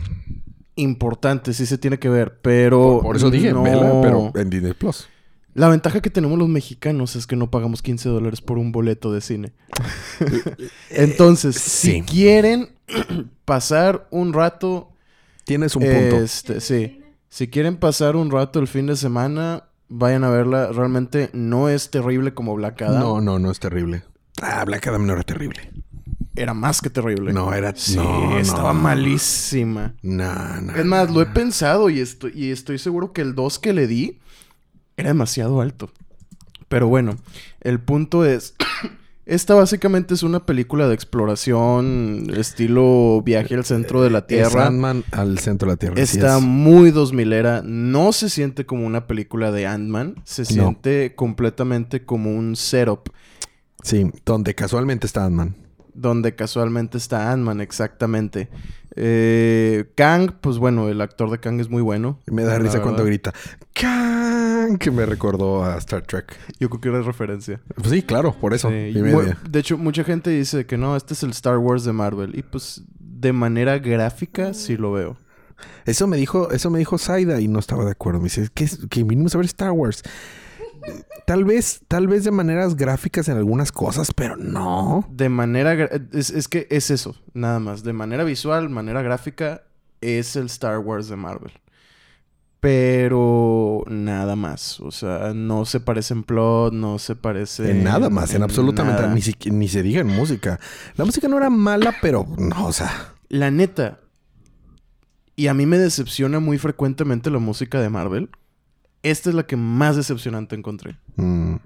[0.77, 3.01] importante, sí se tiene que ver, pero.
[3.03, 5.09] Por, eso dije, vela, pero en Disney Plus.
[5.55, 9.13] La ventaja que tenemos los mexicanos es que no pagamos 15 dólares por un boleto
[9.13, 9.53] de cine.
[10.91, 12.71] Entonces, si quieren
[13.45, 14.93] pasar un rato.
[15.45, 16.17] Tienes un punto.
[16.17, 17.03] Este, sí.
[17.29, 20.73] Si quieren pasar un rato el fin de semana, vayan a verla.
[20.73, 23.01] Realmente no es terrible como Black Adam.
[23.01, 24.05] No, no, no es terrible.
[24.41, 25.71] Ah, Black Adam no era terrible.
[26.35, 27.33] Era más que terrible.
[27.33, 27.75] No, era...
[27.77, 27.99] Sí,
[28.39, 29.95] estaba malísima.
[30.01, 30.75] No, no.
[30.75, 33.87] Es más, lo he pensado y estoy, y estoy seguro que el 2 que le
[33.87, 34.21] di
[34.97, 35.91] era demasiado alto.
[36.69, 37.17] Pero bueno,
[37.61, 38.55] el punto es...
[39.25, 44.67] Esta básicamente es una película de exploración, estilo viaje al centro de la Tierra.
[44.67, 46.03] Ant-Man al centro de la Tierra.
[46.03, 47.63] Está muy dos milera.
[47.65, 50.17] No se siente como una película de Ant-Man.
[50.25, 53.11] Se siente completamente como un setup.
[53.85, 55.55] Sí, donde casualmente está Ant-Man.
[55.95, 58.49] Donde casualmente está Ant-Man, exactamente.
[58.95, 62.19] Eh, Kang, pues bueno, el actor de Kang es muy bueno.
[62.27, 63.33] Me da risa cuando grita
[63.73, 66.37] Kang, que me recordó a Star Trek.
[66.61, 67.61] Yo creo que era referencia.
[67.75, 68.71] Pues sí, claro, por eso.
[68.71, 72.39] de hecho, mucha gente dice que no, este es el Star Wars de Marvel.
[72.39, 75.17] Y pues de manera gráfica sí lo veo.
[75.85, 78.19] Eso me dijo, eso me dijo Saida y no estaba de acuerdo.
[78.19, 80.03] Me dice que, que vinimos a ver Star Wars
[81.27, 85.07] tal vez, tal vez de maneras gráficas en algunas cosas, pero no.
[85.11, 85.73] De manera...
[86.13, 87.83] Es, es, que es eso, nada más.
[87.83, 89.63] De manera visual, manera gráfica,
[90.01, 91.53] es el Star Wars de Marvel.
[92.61, 94.81] Pero nada más.
[94.81, 97.71] O sea, no se parece en plot, no se parece...
[97.71, 99.03] En nada más, en, absolutamente...
[99.09, 100.61] Ni, ni se diga en música.
[100.97, 103.15] La música no era mala, pero no, o sea...
[103.29, 104.01] La neta.
[105.35, 108.31] Y a mí me decepciona muy frecuentemente la música de Marvel
[109.03, 110.97] esta es la que más decepcionante encontré.
[111.17, 111.57] Mm.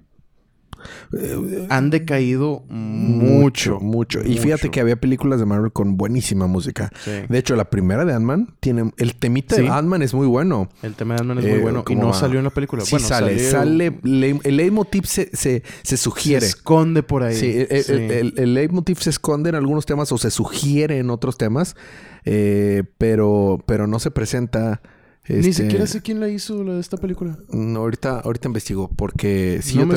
[1.68, 3.80] Han decaído mucho.
[3.80, 6.90] Mucho, Y fíjate que había películas de Marvel con buenísima música.
[7.28, 8.92] De hecho, la primera de Ant-Man tiene...
[8.96, 10.68] El temita de Ant-Man es muy bueno.
[10.82, 11.84] El tema de Ant-Man es muy eh, bueno.
[11.88, 12.84] Y no salió en la película.
[12.84, 13.38] Sí sale.
[13.38, 13.98] Sale...
[14.04, 16.42] el leitmotiv se, se, se, sugiere.
[16.42, 17.36] Se esconde por ahí.
[17.36, 17.66] Sí.
[17.68, 21.76] El, el, leitmotiv se esconde en algunos temas o se sugiere en otros temas.
[22.24, 24.80] Eh, pero, pero no se presenta...
[25.28, 27.36] Ni este, siquiera sé quién la hizo de esta película.
[27.50, 29.96] No, ahorita, ahorita investigo porque si no, me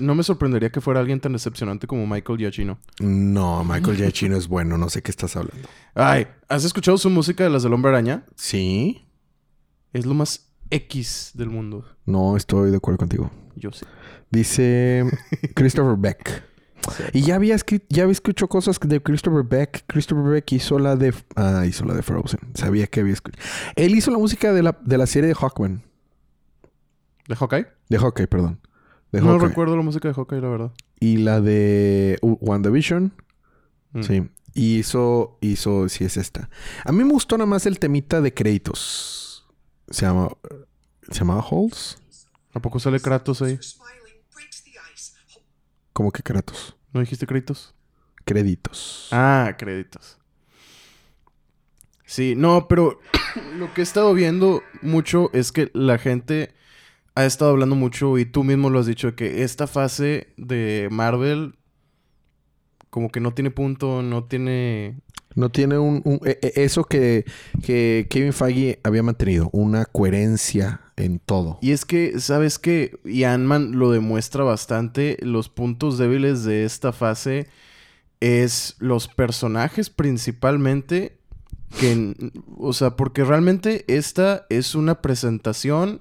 [0.00, 2.78] no me sorprendería que fuera alguien tan decepcionante como Michael Giacchino.
[3.00, 5.68] No, Michael Giacchino es bueno, no sé qué estás hablando.
[5.94, 8.26] Ay, ¿has escuchado su música de las del Hombre Araña?
[8.36, 9.06] Sí.
[9.92, 11.86] Es lo más X del mundo.
[12.04, 13.30] No, estoy de acuerdo contigo.
[13.56, 13.86] Yo sí.
[14.30, 15.04] Dice
[15.54, 16.47] Christopher Beck.
[17.12, 19.84] Y ya había escrito, ya había escuchado cosas de Christopher Beck.
[19.86, 21.14] Christopher Beck hizo la de.
[21.36, 22.40] Ah, hizo la de Frozen.
[22.54, 23.42] Sabía que había escuchado.
[23.76, 25.82] Él hizo la música de la, de la serie de Hawkman.
[27.28, 27.66] ¿De Hawkeye?
[27.88, 28.60] De Hawkeye, perdón.
[29.12, 30.72] no recuerdo la música de Hawkeye, la verdad.
[30.98, 33.12] Y la de WandaVision.
[33.92, 34.02] Mm.
[34.02, 34.28] Sí.
[34.54, 36.48] Y hizo, hizo, sí es esta.
[36.84, 39.46] A mí me gustó nada más el temita de créditos.
[39.90, 40.28] Se llama,
[41.10, 41.98] ¿se llamaba Halls?
[42.54, 43.58] ¿A poco sale Kratos ahí?
[45.92, 46.77] ¿Cómo que Kratos?
[46.92, 47.74] ¿No dijiste créditos?
[48.24, 49.08] Créditos.
[49.12, 50.18] Ah, créditos.
[52.04, 53.00] Sí, no, pero
[53.58, 56.54] lo que he estado viendo mucho es que la gente
[57.14, 61.58] ha estado hablando mucho y tú mismo lo has dicho que esta fase de Marvel
[62.90, 65.00] como que no tiene punto, no tiene
[65.38, 67.24] no tiene un, e, e, eso que,
[67.62, 71.58] que Kevin Feige había mantenido, una coherencia en todo.
[71.62, 72.98] Y es que, ¿sabes qué?
[73.04, 75.16] Y Ant-Man lo demuestra bastante.
[75.20, 77.46] Los puntos débiles de esta fase
[78.20, 81.16] es los personajes principalmente.
[81.78, 82.16] Que,
[82.56, 86.00] o sea, porque realmente esta es una presentación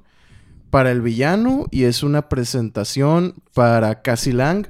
[0.71, 4.67] para el villano y es una presentación para Cassie Lang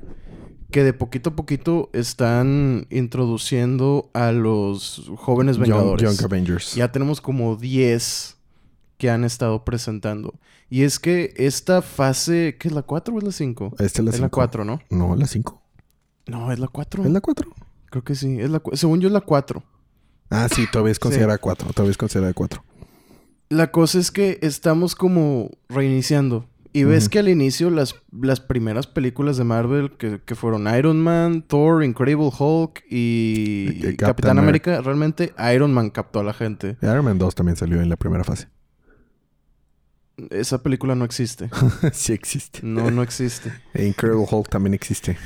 [0.71, 6.17] que de poquito a poquito están introduciendo a los jóvenes vengadores.
[6.17, 6.75] Young, Avengers.
[6.75, 8.37] Ya tenemos como 10
[8.97, 10.33] que han estado presentando.
[10.69, 13.75] Y es que esta fase, ¿qué es la 4 o es la 5?
[13.79, 14.15] Esta es la 5.
[14.15, 14.81] Es la 4, ¿no?
[14.89, 15.61] No, es la 5.
[16.27, 17.05] No, es la 4.
[17.05, 17.49] ¿Es la 4?
[17.89, 18.39] Creo que sí.
[18.39, 19.63] Es la, según yo es la 4.
[20.29, 21.71] Ah, sí, todavía es considerada 4.
[21.71, 22.63] Todavía es considerada 4.
[23.49, 26.49] La cosa es que estamos como reiniciando.
[26.77, 31.41] Y ves que al inicio las, las primeras películas de Marvel que, fueron Iron Man,
[31.41, 36.77] Thor, Incredible Hulk y, Capitán, América, realmente Iron Man captó a la gente.
[36.83, 38.49] Iron Man 2 también salió en la primera fase.
[40.29, 41.49] Esa película no existe.
[41.93, 42.59] sí existe.
[42.61, 43.51] No, no existe.
[43.73, 45.17] E Incredible Hulk también existe.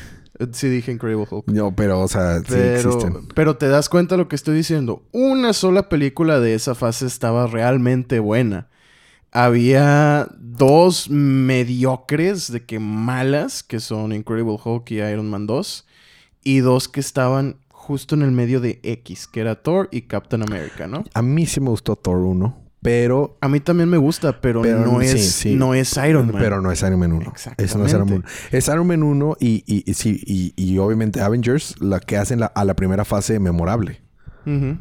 [0.54, 1.48] Sí dije Incredible Hulk.
[1.48, 3.28] No, pero, o sea, sí existen.
[3.36, 5.04] Pero te das cuenta de lo que estoy diciendo.
[5.12, 8.70] Una sola película de esa fase estaba realmente buena
[9.32, 15.88] había dos mediocres de que malas, que son Incredible Hulk y Iron Man 2,
[16.44, 20.44] y dos que estaban justo en el medio de X, que era Thor y Captain
[20.44, 21.04] America, ¿no?
[21.14, 23.38] A mí sí me gustó Thor 1, pero...
[23.42, 26.42] A mí también me gusta, pero, no, es, no es Iron Man.
[26.42, 27.30] Pero no es Iron Man 1.
[27.30, 27.78] Exactamente.
[27.78, 28.26] no es Iron Man 1.
[28.52, 32.76] Es Iron Man 1 y, y, y, y, obviamente Avengers, la que hacen a la
[32.76, 34.02] primera fase memorable.
[34.46, 34.78] Ujú.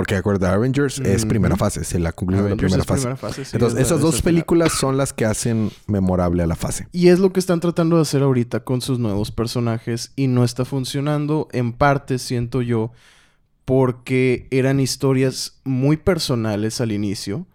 [0.00, 1.28] Porque acuerda, Avengers es Ujú.
[1.28, 3.00] primera fase, se la concluyó en Avengers primera es fase.
[3.02, 6.46] primera fase, sí, Entonces, es esas es dos películas son las que hacen memorable a
[6.46, 6.88] la fase.
[6.90, 10.42] Y es lo que están tratando de hacer ahorita con sus nuevos personajes y no
[10.42, 12.92] está funcionando en parte, siento yo,
[13.66, 17.46] porque eran historias muy personales al inicio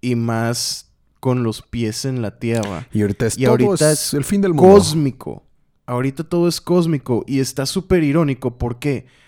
[0.00, 2.88] y más con los pies en la tierra.
[2.92, 4.74] Y ahorita es Y todo ahorita es es el fin del mundo.
[4.74, 5.44] Cósmico.
[5.86, 8.58] Ahorita todo es cósmico y está súper irónico.
[8.58, 9.06] ¿Por qué?
[9.06, 9.23] Porque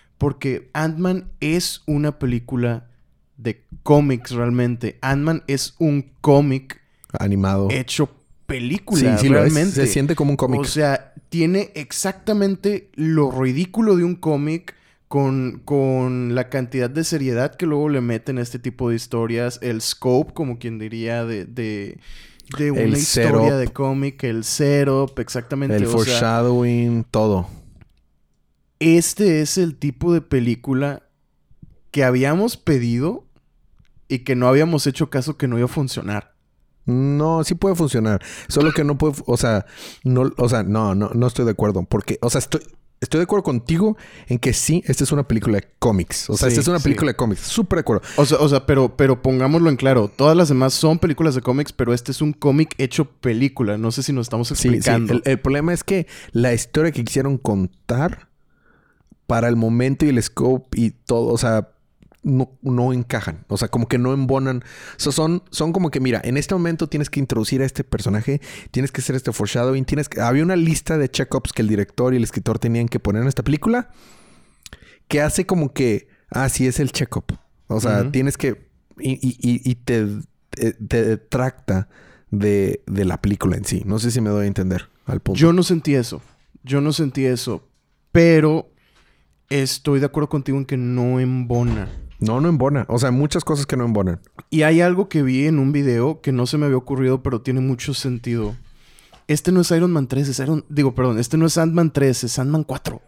[0.72, 2.88] Ant-Man es una película
[3.37, 4.98] de cómics realmente.
[5.02, 6.81] Ant-Man es un cómic
[7.18, 7.68] Animado.
[7.70, 8.11] hecho
[8.46, 9.72] película sí, realmente.
[9.72, 10.61] Se siente como un cómic.
[10.61, 14.74] O sea, tiene exactamente lo ridículo de un cómic
[15.09, 19.59] con, con la cantidad de seriedad que luego le meten a este tipo de historias.
[19.62, 21.98] El scope, como quien diría, de, de,
[22.59, 23.59] de una El historia setup.
[23.59, 24.24] de cómic.
[24.24, 25.76] El setup, exactamente.
[25.76, 27.48] el o sea, foreshadowing, todo.
[28.81, 31.03] Este es el tipo de película
[31.91, 33.27] que habíamos pedido
[34.09, 36.35] y que no habíamos hecho caso que no iba a funcionar.
[36.85, 38.23] No, sí puede funcionar.
[38.49, 39.67] Solo que no puede, o sea,
[40.05, 41.83] no, o sea, no, no, no estoy de acuerdo.
[41.83, 42.61] Porque, o sea, estoy,
[43.01, 43.97] estoy de acuerdo contigo
[44.29, 46.31] en que sí, esta es una película de cómics.
[46.31, 46.85] O sea, Sí, esta es una sí.
[46.85, 47.41] película de cómics.
[47.41, 48.03] Súper de acuerdo.
[48.17, 50.09] O sea, o sea, pero, pero pongámoslo en claro.
[50.15, 53.79] Todas las demás son películas de cómics, pero este es un cómic hecho película.
[53.79, 54.53] No sé si nos estamos sí.
[54.55, 55.15] explicando.
[55.15, 58.29] El, el problema es que la historia que quisieron contar
[59.27, 61.71] para el momento y el scope y todo, o sea,
[62.23, 63.45] no, no encajan.
[63.49, 64.59] O sea, como que no embonan.
[64.97, 67.85] O sea, son, son como que, mira, en este momento tienes que introducir a este
[67.85, 68.41] personaje,
[68.73, 70.21] tienes que hacer este foreshadowing, tienes que...
[70.21, 73.29] Había una lista de check-ups que el director y el escritor tenían que poner en
[73.29, 73.91] esta película
[75.09, 77.27] que hace como que, ah, sí, es el check-up.
[77.69, 78.11] O sea, Ujú.
[78.11, 78.69] tienes que...
[78.99, 80.07] Y, y- y- y te,
[80.51, 81.89] te, te detracta
[82.31, 83.83] de, de la película en sí.
[83.87, 85.39] No sé si me doy a entender al punto.
[85.39, 86.23] Yo no sentí eso.
[86.65, 87.69] Yo no sentí eso.
[88.11, 88.73] Pero
[89.50, 91.88] estoy de acuerdo contigo en que no embona.
[92.18, 92.87] No, no embona.
[92.88, 94.20] O sea, muchas cosas que no embonan.
[94.50, 97.42] Y hay algo que vi en un video que no se me había ocurrido, pero
[97.42, 98.56] tiene mucho sentido.
[99.28, 100.64] Este no es Iron Man 3, es Iron...
[100.68, 103.02] Digo, perdón, este no es Ant-Man 3, es Ant-Man 4.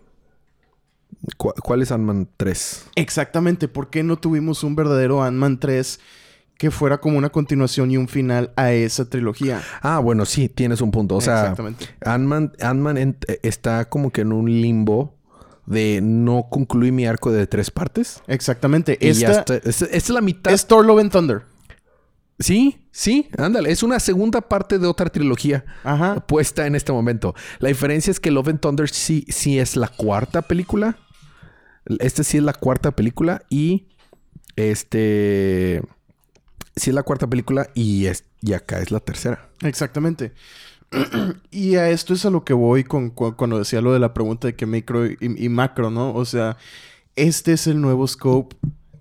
[1.37, 2.87] ¿Cu- ¿Cuál es Ant-Man 3?
[2.96, 6.01] Exactamente, ¿por qué no tuvimos un verdadero Ant-Man 3
[6.59, 9.62] que fuera como una continuación y un final a esa trilogía?
[9.81, 11.16] Ah, bueno, sí, tienes un punto.
[11.16, 11.55] O sea.
[12.05, 15.14] Ant-Man en- eh, está como que en un limbo
[15.69, 18.23] de no concluir mi arco de tres partes.
[18.27, 18.97] Exactamente.
[19.01, 20.53] Y ya Esta está- Esta esta es la mitad.
[20.53, 21.43] es Thor Love and Thunder.
[22.41, 23.71] Sí, sí, ándale.
[23.73, 26.21] Es una segunda parte de otra trilogía Ajá.
[26.27, 27.35] puesta en este momento.
[27.59, 30.97] La diferencia es que Love and Thunder sí, sí es la cuarta película.
[31.99, 33.89] Este sí es la cuarta película y
[34.57, 35.83] este
[36.77, 39.49] sí es la cuarta película y, es, y acá es la tercera.
[39.63, 40.33] Exactamente.
[41.51, 44.14] y a esto es a lo que voy con, cu- cuando decía lo de la
[44.14, 46.14] pregunta de que micro y, y macro, ¿no?
[46.14, 46.57] O sea,
[47.16, 48.57] este es el nuevo scope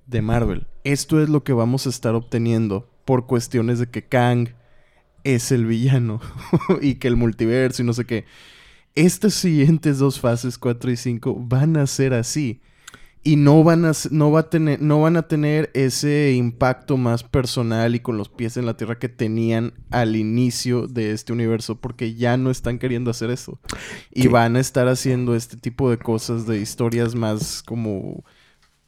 [0.06, 0.68] de Marvel.
[0.84, 4.50] Esto es lo que vamos a estar obteniendo por cuestiones de que Kang
[5.24, 6.22] es el villano
[6.82, 8.26] y que el multiverso y no sé qué.
[8.96, 12.62] Estas siguientes dos fases, 4 y 5, van a ser así.
[13.28, 17.26] Y no van, a, no, va a tener, no van a tener ese impacto más
[17.26, 21.76] personal y con los pies en la tierra que tenían al inicio de este universo,
[21.76, 23.60] porque ya no están queriendo hacer eso.
[24.14, 24.28] Y ¿Qué?
[24.30, 28.24] van a estar haciendo este tipo de cosas, de historias más como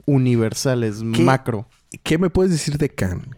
[0.05, 1.21] universales, ¿Qué?
[1.21, 1.67] macro.
[2.01, 3.35] ¿Qué me puedes decir de Khan?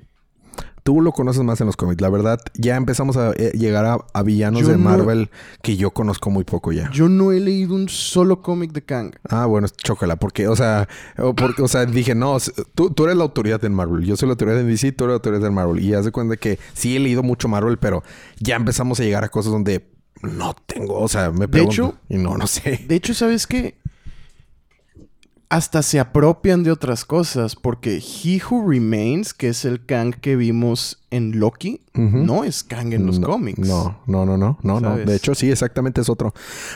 [0.84, 2.02] Tú lo conoces más en los cómics.
[2.02, 5.30] La verdad, ya empezamos a eh, llegar a, a villanos Yo de no- Marvel
[5.62, 6.90] que yo conozco muy poco ya.
[6.92, 9.12] Yo no he leído un solo cómic de Kang.
[9.30, 10.88] Ah, bueno, chócala, porque, o sea,
[11.36, 12.38] porque, o sea, dije, no,
[12.74, 15.12] tú, tú eres la autoridad en Marvel, yo soy la autoridad en DC, tú eres
[15.12, 15.84] la autoridad en Marvel.
[15.84, 18.04] Y haz de cuenta que sí he leído mucho Marvel, pero
[18.40, 19.88] ya empezamos a llegar a cosas donde
[20.24, 21.74] no tengo, o sea, me pregunto.
[21.74, 22.84] hecho- y no, no sé.
[22.88, 23.76] De hecho, ¿sabes qué?
[25.52, 30.38] Hasta se apropian de otras cosas, porque He Who Remains, que es el Kang que
[30.38, 33.60] vimos en Loki, no es Kang en los no, cómics.
[33.60, 34.98] No, no, no, no, no.
[34.98, 36.34] De hecho, sí, exactamente es otro.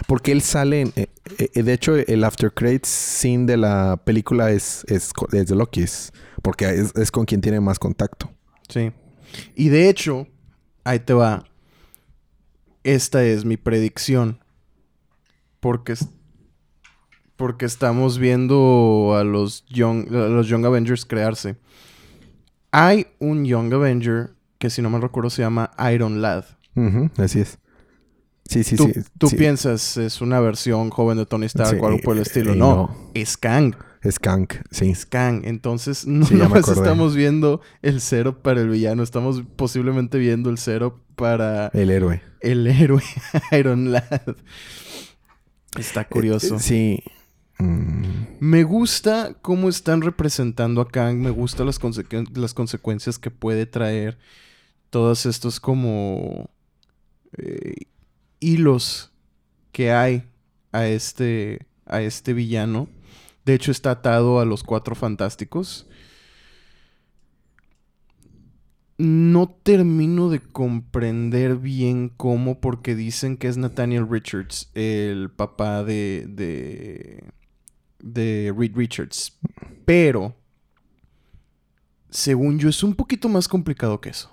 [0.08, 1.08] Porque él sale en, eh,
[1.38, 5.84] eh, de hecho, el after credits scene de la película es, es, es de Loki,
[5.84, 6.12] es-
[6.42, 8.30] porque es, es con quien tiene más contacto.
[8.68, 8.92] Sí.
[9.56, 10.28] Y de hecho,
[10.84, 11.46] ahí te va.
[12.84, 14.44] Esta es mi predicción.
[15.62, 15.96] Porque,
[17.36, 21.58] porque estamos viendo a los, young, a los Young Avengers crearse.
[22.72, 26.46] Hay un Young Avenger que, si no me recuerdo, se llama Iron Lad.
[27.18, 27.58] Así es.
[28.48, 29.02] Sí, sí, tú sí.
[29.18, 29.38] tú sí.
[29.38, 32.54] piensas, es una versión joven de Tony Stark Sí, o algo por el estilo.
[32.54, 33.12] eh, no, no.
[33.16, 33.76] es Kang.
[34.02, 34.92] Es Kank, sí.
[34.92, 35.42] Es Kang.
[35.46, 40.60] Entonces, no Sí, nomás estamos viendo el cero para el villano, estamos posiblemente viendo el
[40.60, 42.22] cero para El héroe.
[42.42, 43.02] el héroe
[43.52, 44.36] Iron Lad.
[45.80, 46.58] Está curioso.
[46.58, 47.04] Eh, sí.
[47.60, 48.04] Mm.
[48.40, 51.18] Me gusta cómo están representando a Kang.
[51.18, 54.18] Me gustan las, consecu- las consecuencias que puede traer.
[54.90, 56.50] Todos estos como
[57.38, 57.74] eh,
[58.40, 59.12] hilos
[59.72, 60.24] que hay
[60.72, 62.88] a este, a este villano.
[63.46, 65.88] De hecho, está atado a los cuatro fantásticos.
[68.98, 77.26] No termino de comprender bien cómo, porque dicen que es Nathaniel Richards, el papá de,
[78.00, 79.38] de Reed Richards.
[79.86, 80.36] Pero,
[82.10, 84.32] según yo, es un poquito más complicado que eso.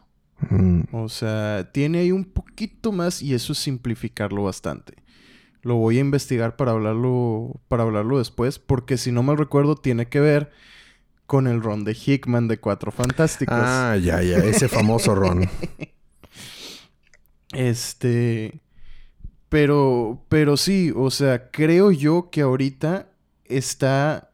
[0.50, 0.82] Mm.
[0.92, 4.94] O sea, tiene ahí un poquito más y eso es simplificarlo bastante.
[5.62, 10.08] Lo voy a investigar para hablarlo, para hablarlo después, porque si no mal recuerdo, tiene
[10.08, 10.50] que ver
[11.26, 13.56] con el ron de Hickman de Cuatro Fantásticos.
[13.56, 14.38] Ah, ya, ya.
[14.38, 15.48] Ese famoso Ron.
[17.52, 18.60] Este.
[19.48, 20.24] Pero.
[20.28, 23.11] Pero sí, o sea, creo yo que ahorita
[23.56, 24.30] está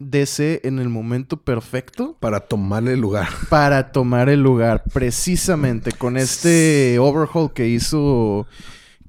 [0.00, 3.28] DC en el momento perfecto Para tomarle el lugar.
[3.50, 4.82] para tomar el lugar.
[4.92, 8.46] Precisamente con este overhaul que hizo.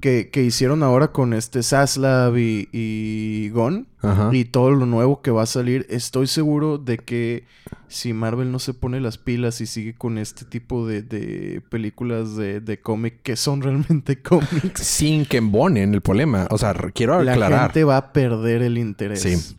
[0.02, 3.88] Que, que hicieron ahora con este Saslav y, y Gon.
[4.02, 4.30] Ajá.
[4.34, 5.86] Y todo lo nuevo que va a salir.
[5.90, 7.44] Estoy seguro de que
[7.88, 12.36] si Marvel no se pone las pilas y sigue con este tipo de, de películas
[12.36, 16.48] de, de cómic que son realmente cómics, Sin que embonen el problema.
[16.50, 17.60] O sea, quiero la aclarar.
[17.70, 19.22] gente va a perder el interés.
[19.22, 19.56] Sí.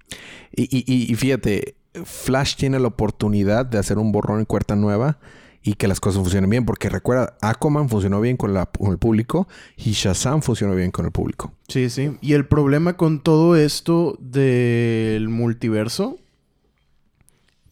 [0.55, 4.75] Y, y- y- y fíjate, Flash tiene la oportunidad de hacer un borrón en cuarta
[4.77, 5.19] nueva
[5.63, 6.65] y que las cosas funcionen bien.
[6.65, 9.47] Porque recuerda, Aquaman funcionó bien con, la- con el público
[9.77, 11.53] y Shazam funcionó bien con el público.
[11.69, 12.17] Sí, sí.
[12.21, 16.19] Y el problema con todo esto del multiverso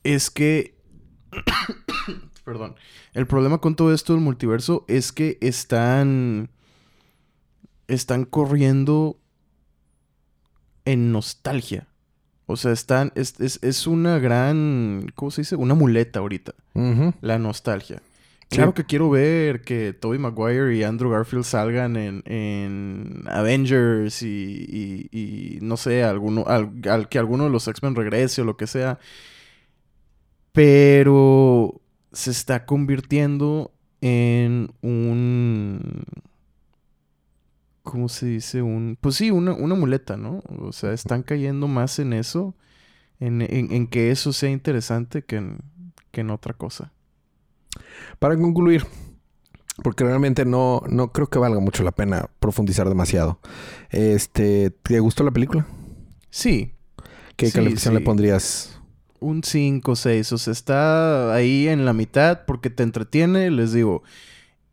[0.04, 0.74] es que.
[2.44, 2.74] Perdón.
[3.12, 6.50] El problema con todo esto del multiverso es que están.
[7.88, 9.18] Están corriendo
[10.84, 11.88] en nostalgia.
[12.50, 13.12] O sea, están.
[13.14, 15.06] Es, es, es una gran.
[15.14, 15.56] ¿Cómo se dice?
[15.56, 16.52] Una muleta ahorita.
[17.20, 18.02] La nostalgia.
[18.48, 18.74] Claro Sí.
[18.82, 24.26] que quiero ver que Tobey Maguire y Andrew Garfield salgan en, en Avengers y,
[25.12, 28.56] y- y, no sé, alguno, al, al- que alguno de los X-Men regrese o lo
[28.56, 28.98] que sea.
[30.52, 31.80] Pero
[32.12, 36.02] se está convirtiendo en un...
[37.82, 38.62] ¿Cómo se dice?
[38.62, 38.98] Un...
[39.00, 40.42] Pues sí, una, una muleta, ¿no?
[40.60, 42.54] O sea, están cayendo más en eso,
[43.20, 45.58] en, en- en que eso sea interesante que en,
[46.12, 46.92] que en otra cosa.
[48.18, 48.86] Para concluir,
[49.82, 53.40] porque realmente no, no creo que valga mucho la pena profundizar demasiado.
[53.90, 55.66] Este, ¿te gustó la película?
[56.30, 56.74] Sí,
[57.36, 58.80] ¿Qué Sí, calificación le pondrías?
[59.20, 60.32] un 5 o 6.
[60.32, 63.50] O sea, está ahí en la mitad porque te entretiene.
[63.50, 64.02] Les digo,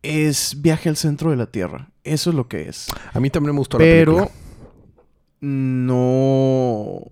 [0.02, 1.90] es viaje al centro de la Tierra.
[2.12, 2.88] Eso es lo que es.
[3.12, 4.34] A mí también me gustó la Pero película.
[5.40, 7.02] no...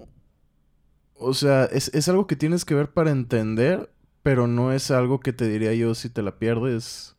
[1.19, 3.91] O sea, es, es algo que tienes que ver para entender,
[4.23, 7.17] pero no es algo que te diría yo si te la pierdes.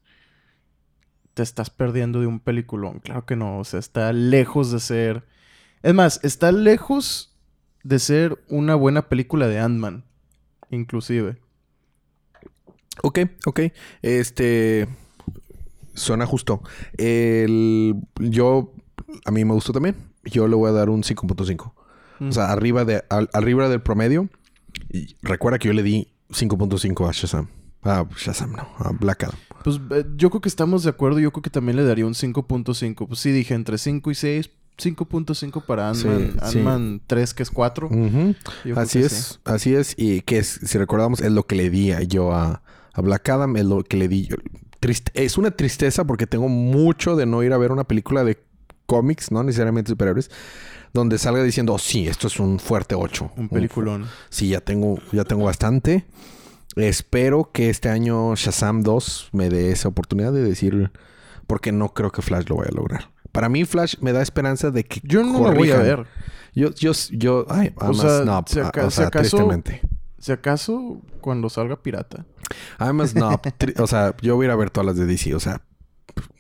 [1.33, 2.99] Te estás perdiendo de un peliculón.
[2.99, 3.59] Claro que no.
[3.59, 5.27] O sea, está lejos de ser...
[5.83, 7.35] Es más, está lejos
[7.83, 10.03] de ser una buena película de Ant-Man.
[10.69, 11.37] Inclusive.
[13.03, 13.59] Ok, ok.
[14.01, 14.87] Este.
[15.97, 16.61] Suena justo.
[16.97, 18.73] El, yo.
[19.25, 19.95] A mí me gustó también.
[20.23, 21.73] Yo le voy a dar un 5.5.
[22.19, 22.29] Mm.
[22.29, 24.29] O sea, arriba, de, al- arriba del promedio.
[24.91, 27.47] Y recuerda que yo le di 5.5 a Shazam.
[27.83, 28.67] A Shazam, no.
[28.79, 29.35] A Black Adam.
[29.63, 31.19] Pues eh, yo creo que estamos de acuerdo.
[31.19, 33.07] Yo creo que también le daría un 5.5.
[33.07, 34.49] Pues sí, dije entre 5 y 6.
[34.77, 36.31] 5.5 para Sí, Ant-Man.
[36.51, 36.57] sí.
[36.59, 37.87] Ant-Man 3, que es 4.
[37.87, 37.95] Ujú.
[37.97, 38.35] Yo
[38.75, 39.39] creo Así es, sí.
[39.45, 39.95] así es.
[39.97, 42.61] Y que es, si recordamos, es lo que le di a- yo a,
[42.93, 44.35] a Black Adam, es lo que le di yo.
[44.79, 48.37] Triste- es una tristeza porque tengo mucho de no ir a ver una película de
[48.85, 50.29] cómics, no necesariamente superhéroes,
[50.93, 53.31] donde salga diciendo, "Oh, sí, esto es un fuerte 8.
[53.35, 54.05] Un peliculón.
[54.29, 56.05] Sí, ya tengo, ya tengo bastante.
[56.75, 60.91] Espero que este año Shazam 2 me dé esa oportunidad de decir,
[61.47, 63.09] porque no creo que Flash lo vaya a lograr.
[63.31, 65.01] Para mí, Flash me da esperanza de que.
[65.03, 66.05] Yo no la voy a ver.
[66.53, 69.81] Yo, yo, yo, ay, O sea, no, si a- aca- o si sea, acaso- tristemente.
[70.19, 72.25] Si acaso, cuando salga pirata.
[72.77, 73.39] Además, no,
[73.79, 75.61] o sea, yo voy a ir a ver todas las de DC, o sea,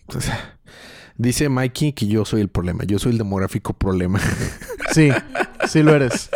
[0.07, 0.57] o sea,
[1.17, 4.19] dice Mikey que yo soy el problema, yo soy el demográfico problema.
[4.93, 5.11] Sí,
[5.67, 6.29] sí lo eres.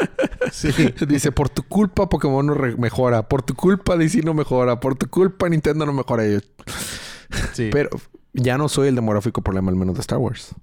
[0.51, 0.69] Sí.
[1.07, 5.07] dice, por tu culpa Pokémon no mejora, por tu culpa DC no mejora, por tu
[5.09, 6.23] culpa Nintendo no mejora.
[7.53, 7.69] Sí.
[7.71, 7.89] Pero
[8.33, 10.53] ya no soy el demográfico problema, al menos de Star Wars.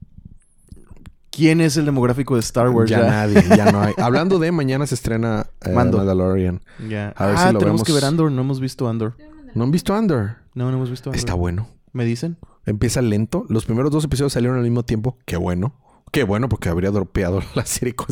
[1.39, 2.91] ¿Quién es el demográfico de Star Wars?
[2.91, 3.09] ya, Ya.
[3.09, 3.95] nadie, ya no hay.
[3.99, 5.99] Hablando de, mañana se estrena eh, Mando.
[5.99, 6.61] Mandalorian.
[6.89, 7.11] Ya.
[7.17, 7.85] A ver ah, si lo tenemos vemos.
[7.85, 8.33] que ver Andor.
[8.33, 9.15] No hemos visto Andor.
[9.55, 10.37] ¿No han visto Under?
[10.55, 11.17] No, no hemos visto Andor.
[11.19, 11.69] Está bueno.
[11.93, 12.39] ¿Me dicen?
[12.67, 13.47] Empieza lento.
[13.49, 15.17] Los primeros dos episodios salieron al mismo tiempo.
[15.27, 15.75] Qué bueno.
[16.11, 18.09] Qué bueno, porque habría dropeado la serie con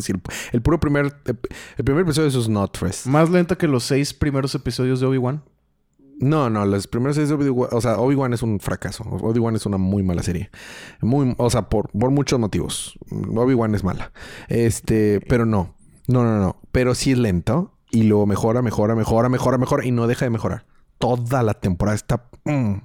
[0.53, 1.13] el, puro primer...
[1.25, 2.77] El primer episodio de esos Not.
[3.07, 5.43] Más lenta que los seis primeros episodios de Obi-Wan.
[6.19, 7.69] No, no, los primeros seis de Obi-Wan...
[7.71, 9.03] O sea, Obi-Wan es un fracaso.
[9.03, 10.49] Obi-Wan es una muy mala serie.
[11.01, 11.35] Muy...
[11.37, 12.97] O sea, por, por muchos motivos.
[13.11, 14.11] Obi-Wan es mala.
[14.47, 15.21] Este...
[15.29, 15.75] Pero no.
[16.07, 16.55] No, no, no.
[16.71, 17.73] Pero sí es lento.
[17.91, 19.85] Y luego mejora, mejora, mejora, mejora, mejora.
[19.85, 20.65] Y no deja de mejorar.
[20.97, 22.29] Toda la temporada está...
[22.45, 22.75] mm.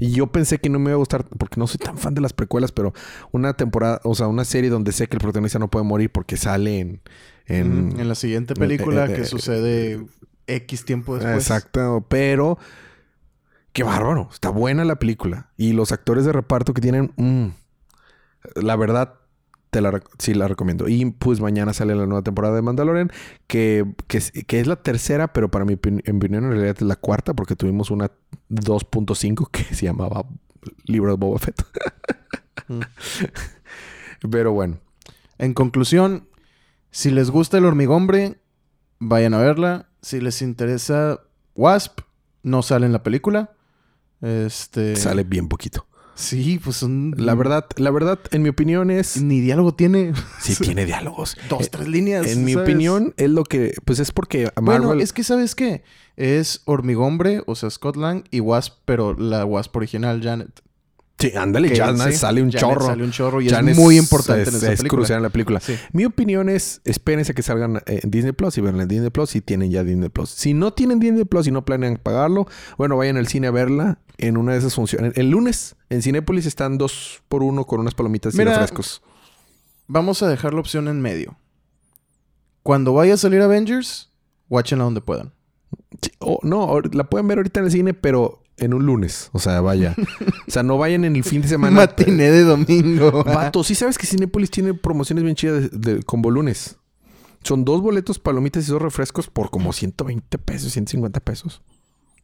[0.00, 2.20] Y yo pensé que no me iba a gustar, porque no soy tan fan de
[2.20, 2.92] las precuelas, pero
[3.30, 6.36] una temporada, o sea, una serie donde sé que el protagonista no puede morir porque
[6.36, 7.00] sale en...
[7.46, 10.04] En, En la siguiente película eh, eh, que eh, sucede
[10.46, 11.36] X tiempo después.
[11.36, 12.58] Exacto, pero...
[13.72, 14.28] Qué bárbaro.
[14.32, 15.50] Está buena la película.
[15.58, 17.12] Y los actores de reparto que tienen...
[17.16, 17.48] mm,
[18.54, 19.14] la verdad,
[19.70, 20.88] te la, sí la recomiendo.
[20.88, 23.10] Y pues mañana sale la nueva temporada de Mandalorian,
[23.46, 26.96] que, que, es- que es la tercera, pero para mi opinión en realidad es la
[26.96, 28.10] cuarta, porque tuvimos una
[28.48, 30.24] 2.5 que se llamaba
[30.86, 31.62] Libro de Boba Fett.
[32.68, 32.80] Mm.
[34.30, 34.78] pero bueno,
[35.38, 36.28] En conclusión,
[36.90, 38.38] si les gusta el hormigombre,
[38.98, 39.88] vayan a verla.
[40.06, 41.20] Si les interesa
[41.56, 41.98] Wasp,
[42.44, 43.50] no sale en la película.
[44.22, 44.94] Este.
[44.94, 45.84] sale bien poquito.
[46.14, 47.12] Sí, pues son.
[47.16, 49.20] La verdad, la verdad, en mi opinión es...
[49.20, 50.12] Ni diálogo tiene.
[50.38, 51.36] Sí tiene diálogos.
[51.50, 52.28] Dos, tres líneas.
[52.28, 52.68] En mi ¿sabes?
[52.68, 53.74] opinión, es lo que...
[53.84, 54.86] Pues es porque Marvel...
[54.86, 55.82] Bueno, es que ¿sabes qué?
[56.14, 60.62] Es Hormigombre, o sea, Scott Lang y Wasp, pero la Wasp original, Janet.
[61.18, 62.86] Sí, ándale, Janet sale un Janet chorro.
[62.86, 64.98] Sale un chorro y Janet es muy importante es, en esa es película.
[64.98, 65.60] crucial en la película.
[65.60, 65.74] Sí.
[65.92, 69.30] Mi opinión es, espérense que salgan eh, en Disney Plus y verla en Disney Plus
[69.30, 70.28] si tienen ya Disney Plus.
[70.28, 72.46] Si no tienen Disney Plus y no planean pagarlo,
[72.76, 75.14] bueno, vayan al cine a verla en una de esas funciones.
[75.16, 79.02] El lunes en Cinépolis están dos por uno con unas palomitas y Mira, refrescos.
[79.86, 81.38] Vamos a dejar la opción en medio.
[82.62, 84.10] Cuando vaya a salir Avengers,
[84.50, 85.32] watchenla donde puedan.
[86.02, 86.10] Sí,
[86.42, 89.30] no, la pueden ver ahorita en el cine, pero en un lunes.
[89.32, 89.94] O sea, vaya.
[90.46, 91.76] o sea, no vayan en el fin de semana.
[91.76, 93.24] Matiné de domingo.
[93.26, 96.76] Vato, sí sabes que Cinépolis tiene promociones bien chidas de, de combo lunes.
[97.42, 101.62] Son dos boletos, palomitas y dos refrescos por como 120 pesos, 150 pesos.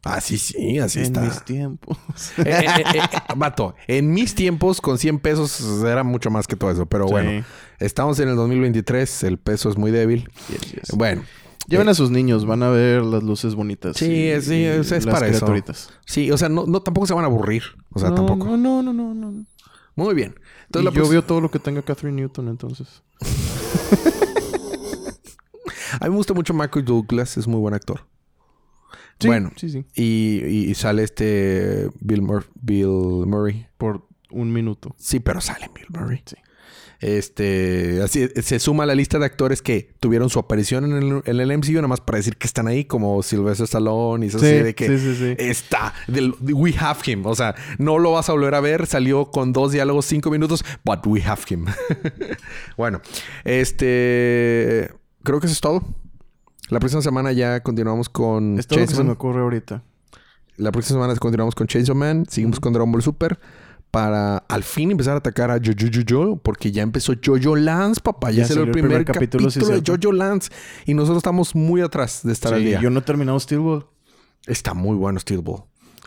[0.05, 1.21] Ah, sí, sí, así en está.
[1.21, 1.97] mis tiempos.
[2.37, 2.99] Eh, eh, eh,
[3.35, 6.85] vato, en mis tiempos con 100 pesos era mucho más que todo eso.
[6.85, 7.45] Pero bueno,
[7.79, 10.29] estamos en el 2023, el peso es muy débil.
[10.49, 10.95] Yes.
[10.95, 11.23] Bueno,
[11.67, 13.95] Lleven a sus niños, van a ver las luces bonitas.
[13.97, 15.45] Sí, y- sí, y es- es las para eso.
[15.45, 15.89] criaturitas.
[16.05, 17.63] sí, o sea, no, no tampoco se van a aburrir.
[17.91, 18.45] O sea, no, tampoco.
[18.45, 19.45] No, no, no, no, no.
[19.95, 20.35] Muy bien.
[20.37, 23.03] Y Entonces, la yo veo todo lo que tenga Catherine Newton, entonces.
[25.99, 28.01] a mí me gusta mucho Michael Douglas, es muy buen actor.
[29.19, 29.51] Sí, Bueno.
[29.55, 29.85] Sí, sí.
[29.95, 33.67] Y, y- y sale este Bill, Mur- Bill Murray.
[33.77, 34.95] Por un minuto.
[34.97, 36.21] Sí, pero sale Bill Murray.
[36.25, 36.35] Sí.
[37.05, 41.21] Este, así se suma a la lista de actores que tuvieron su aparición en el,
[41.25, 44.37] en el MCU, nada más para decir que están ahí, como Sylvester Stallone y eso
[44.37, 45.35] así de que sí, sí, sí.
[45.37, 47.25] está, del- we have him.
[47.25, 50.63] O sea, no lo vas a volver a ver, salió con dos diálogos, cinco minutos,
[50.85, 51.65] but we have him.
[52.77, 53.01] bueno,
[53.43, 54.89] este,
[55.23, 55.83] creo que eso es todo.
[56.69, 59.09] La próxima semana ya continuamos con es lo que se me Man.
[59.13, 59.83] ocurre ahorita.
[60.55, 63.39] La próxima semana continuamos con Chainsaw Man, seguimos con Dragon Ball Super
[63.93, 68.31] para al fin empezar a atacar a Jojo Jojo, porque ya empezó Jojo Lance, papá.
[68.31, 69.83] Ya, salió el primer, capítulo, sí, de.
[69.85, 70.49] Jojo Lance
[70.87, 72.81] y nosotros estamos muy atrás de estar al Sí, día.
[72.81, 73.85] yo no he terminado Steel Ball.
[74.47, 75.61] Está muy bueno Steel Ball.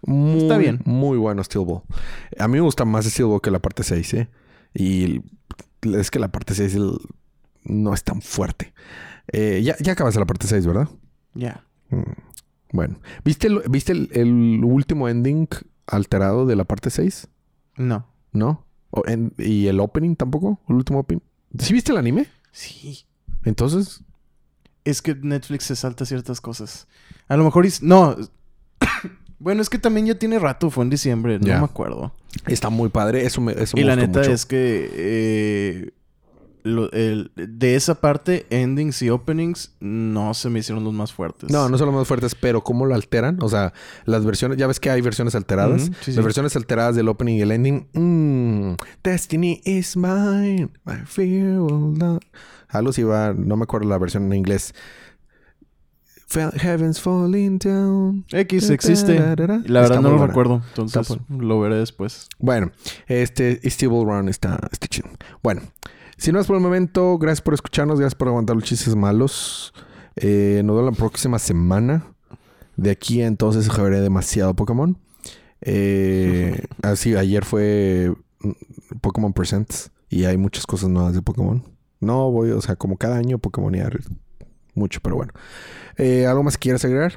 [0.05, 0.81] Muy, Está bien.
[0.85, 1.83] Muy bueno Steel Ball.
[2.41, 4.29] A mí me gusta más Steel Ball que la parte 6, ¿eh?
[4.75, 5.21] Y
[5.97, 6.99] es que la parte 6 el-
[7.63, 8.75] no es tan fuerte.
[9.33, 10.89] Eh, ya, ya acabaste la parte 6, ¿verdad?
[11.35, 11.65] Ya.
[11.91, 12.03] Mm,
[12.73, 12.99] Bueno.
[13.25, 15.47] ¿Viste, el, ¿viste el, el último ending
[15.87, 17.29] alterado de la parte 6?
[17.77, 18.07] No.
[18.33, 18.65] ¿No?
[18.91, 20.61] O en- ¿Y el opening tampoco?
[20.69, 21.21] ¿El último opening?
[21.59, 22.27] ¿Sí viste el anime?
[22.53, 23.07] Sí.
[23.45, 24.03] Entonces...
[24.85, 26.87] Es que Netflix se salta ciertas cosas.
[27.29, 27.67] A lo mejor...
[27.67, 28.17] is- No.
[29.39, 30.71] bueno, es que también ya tiene rato.
[30.71, 31.39] Fue en diciembre.
[31.39, 32.15] No me acuerdo.
[32.47, 33.25] Está muy padre.
[33.27, 34.33] Eso me, eso Y me la gustó neta mucho.
[34.33, 34.91] es que...
[34.93, 35.91] eh,
[36.67, 41.51] lo- el- de esa parte, endings y openings no se me hicieron los más fuertes.
[41.51, 43.39] No, no son los más fuertes, pero cómo lo alteran.
[43.43, 43.73] O sea,
[44.05, 45.83] las versiones, ya ves que hay versiones alteradas.
[45.83, 46.21] Sí, las sí.
[46.21, 47.89] versiones alteradas del opening y el ending.
[47.93, 50.69] mm, Destiny is mine.
[51.07, 52.23] Fear will not.
[52.69, 54.75] Algo si va, no me acuerdo la versión en inglés.
[56.57, 58.25] Heaven's falling down.
[58.33, 59.15] X existe.
[59.15, 60.27] La verdad no lo buena.
[60.27, 60.63] recuerdo.
[60.77, 62.29] Entonces lo veré después.
[62.39, 62.73] Bueno,
[63.07, 65.09] este Steve Run está, está chido.
[65.43, 65.63] Bueno,
[66.17, 69.73] si no es por el momento, gracias por escucharnos, gracias por aguantar los chistes malos.
[70.17, 72.07] Eh, nos vemos la próxima semana.
[72.77, 74.99] De aquí entonces jugaré demasiado Pokémon.
[75.61, 81.63] Eh, así, ayer fue mm, Pokémon Presents y hay muchas cosas nuevas de Pokémon.
[82.01, 83.99] No voy, o sea, como cada año Pokémonear
[84.75, 85.33] mucho, pero bueno.
[85.97, 87.15] Eh, ¿Algo más que quieras agregar?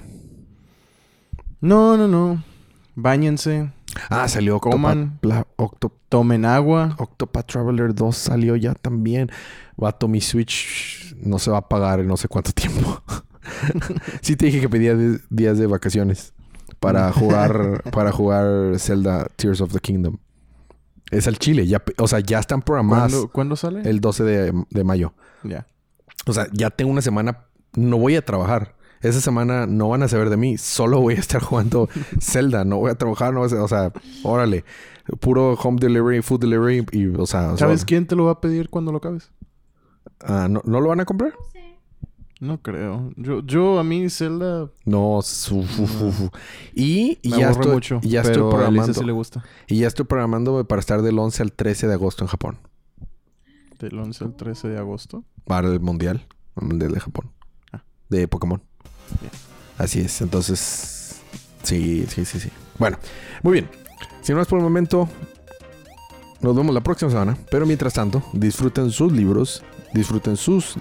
[1.62, 2.44] No, no, no.
[2.96, 3.72] Báñense.
[4.10, 5.18] Ah, salió Octopath, Coman.
[5.20, 6.96] Pla- Octo- Tomen agua.
[7.00, 9.30] Octopath Traveler 2 salió ya también.
[9.78, 13.02] Vato, mi Switch no se va a pagar en no sé cuánto tiempo.
[14.22, 14.96] sí te dije que pedía
[15.30, 16.34] días de vacaciones
[16.80, 20.18] para jugar para jugar Zelda Tears of the Kingdom.
[21.12, 23.82] Es al Chile, ya, o sea, ya están programadas ¿Cuándo, cuándo sale?
[23.90, 25.14] el 12 de, de mayo.
[25.44, 25.66] Ya.
[26.28, 28.76] O sea, ya tengo una semana, no voy a trabajar.
[29.02, 31.88] Esa semana no van a saber de mí, solo voy a estar jugando
[32.20, 33.92] Zelda, no voy a trabajar, no voy a- o sea,
[34.24, 34.66] órale,
[35.20, 38.32] puro home delivery, food delivery y, o sea, o sea, ¿Sabes quién te lo va
[38.32, 39.32] a pedir cuando lo acabes?
[40.22, 41.34] ah, ¿no, ¿no lo van a comprar?
[42.42, 43.12] No creo.
[43.18, 46.30] Yo, yo a mí Zelda No, su- fu- fu- fu.
[46.74, 48.00] y me ya estoy, mucho.
[48.02, 49.44] ya estoy pero Alicia programando sí le gusta.
[49.68, 52.58] y ya estoy programándome para estar del 11 al 13 de agosto en Japón
[53.80, 55.26] Del 11 al 13 de agosto.
[55.46, 56.28] para el mundial,
[56.62, 57.30] el mundial de Japón,
[57.74, 57.84] Ah.
[58.10, 58.62] de Pokémon.
[59.78, 61.16] Así es, entonces
[61.64, 62.50] sí, sí, sí, sí.
[62.78, 62.98] Bueno,
[63.44, 63.70] muy bien.
[64.22, 65.08] Si no es por el momento,
[66.42, 67.38] nos vemos la próxima semana.
[67.50, 70.76] Pero mientras tanto, disfruten sus libros, disfruten sus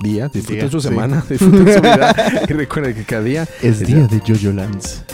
[0.00, 0.88] días, disfruten Día, su sí.
[0.88, 2.14] semana, disfruten su vida.
[2.48, 5.04] y recuerden que cada día Es Es día de Jojo Lands.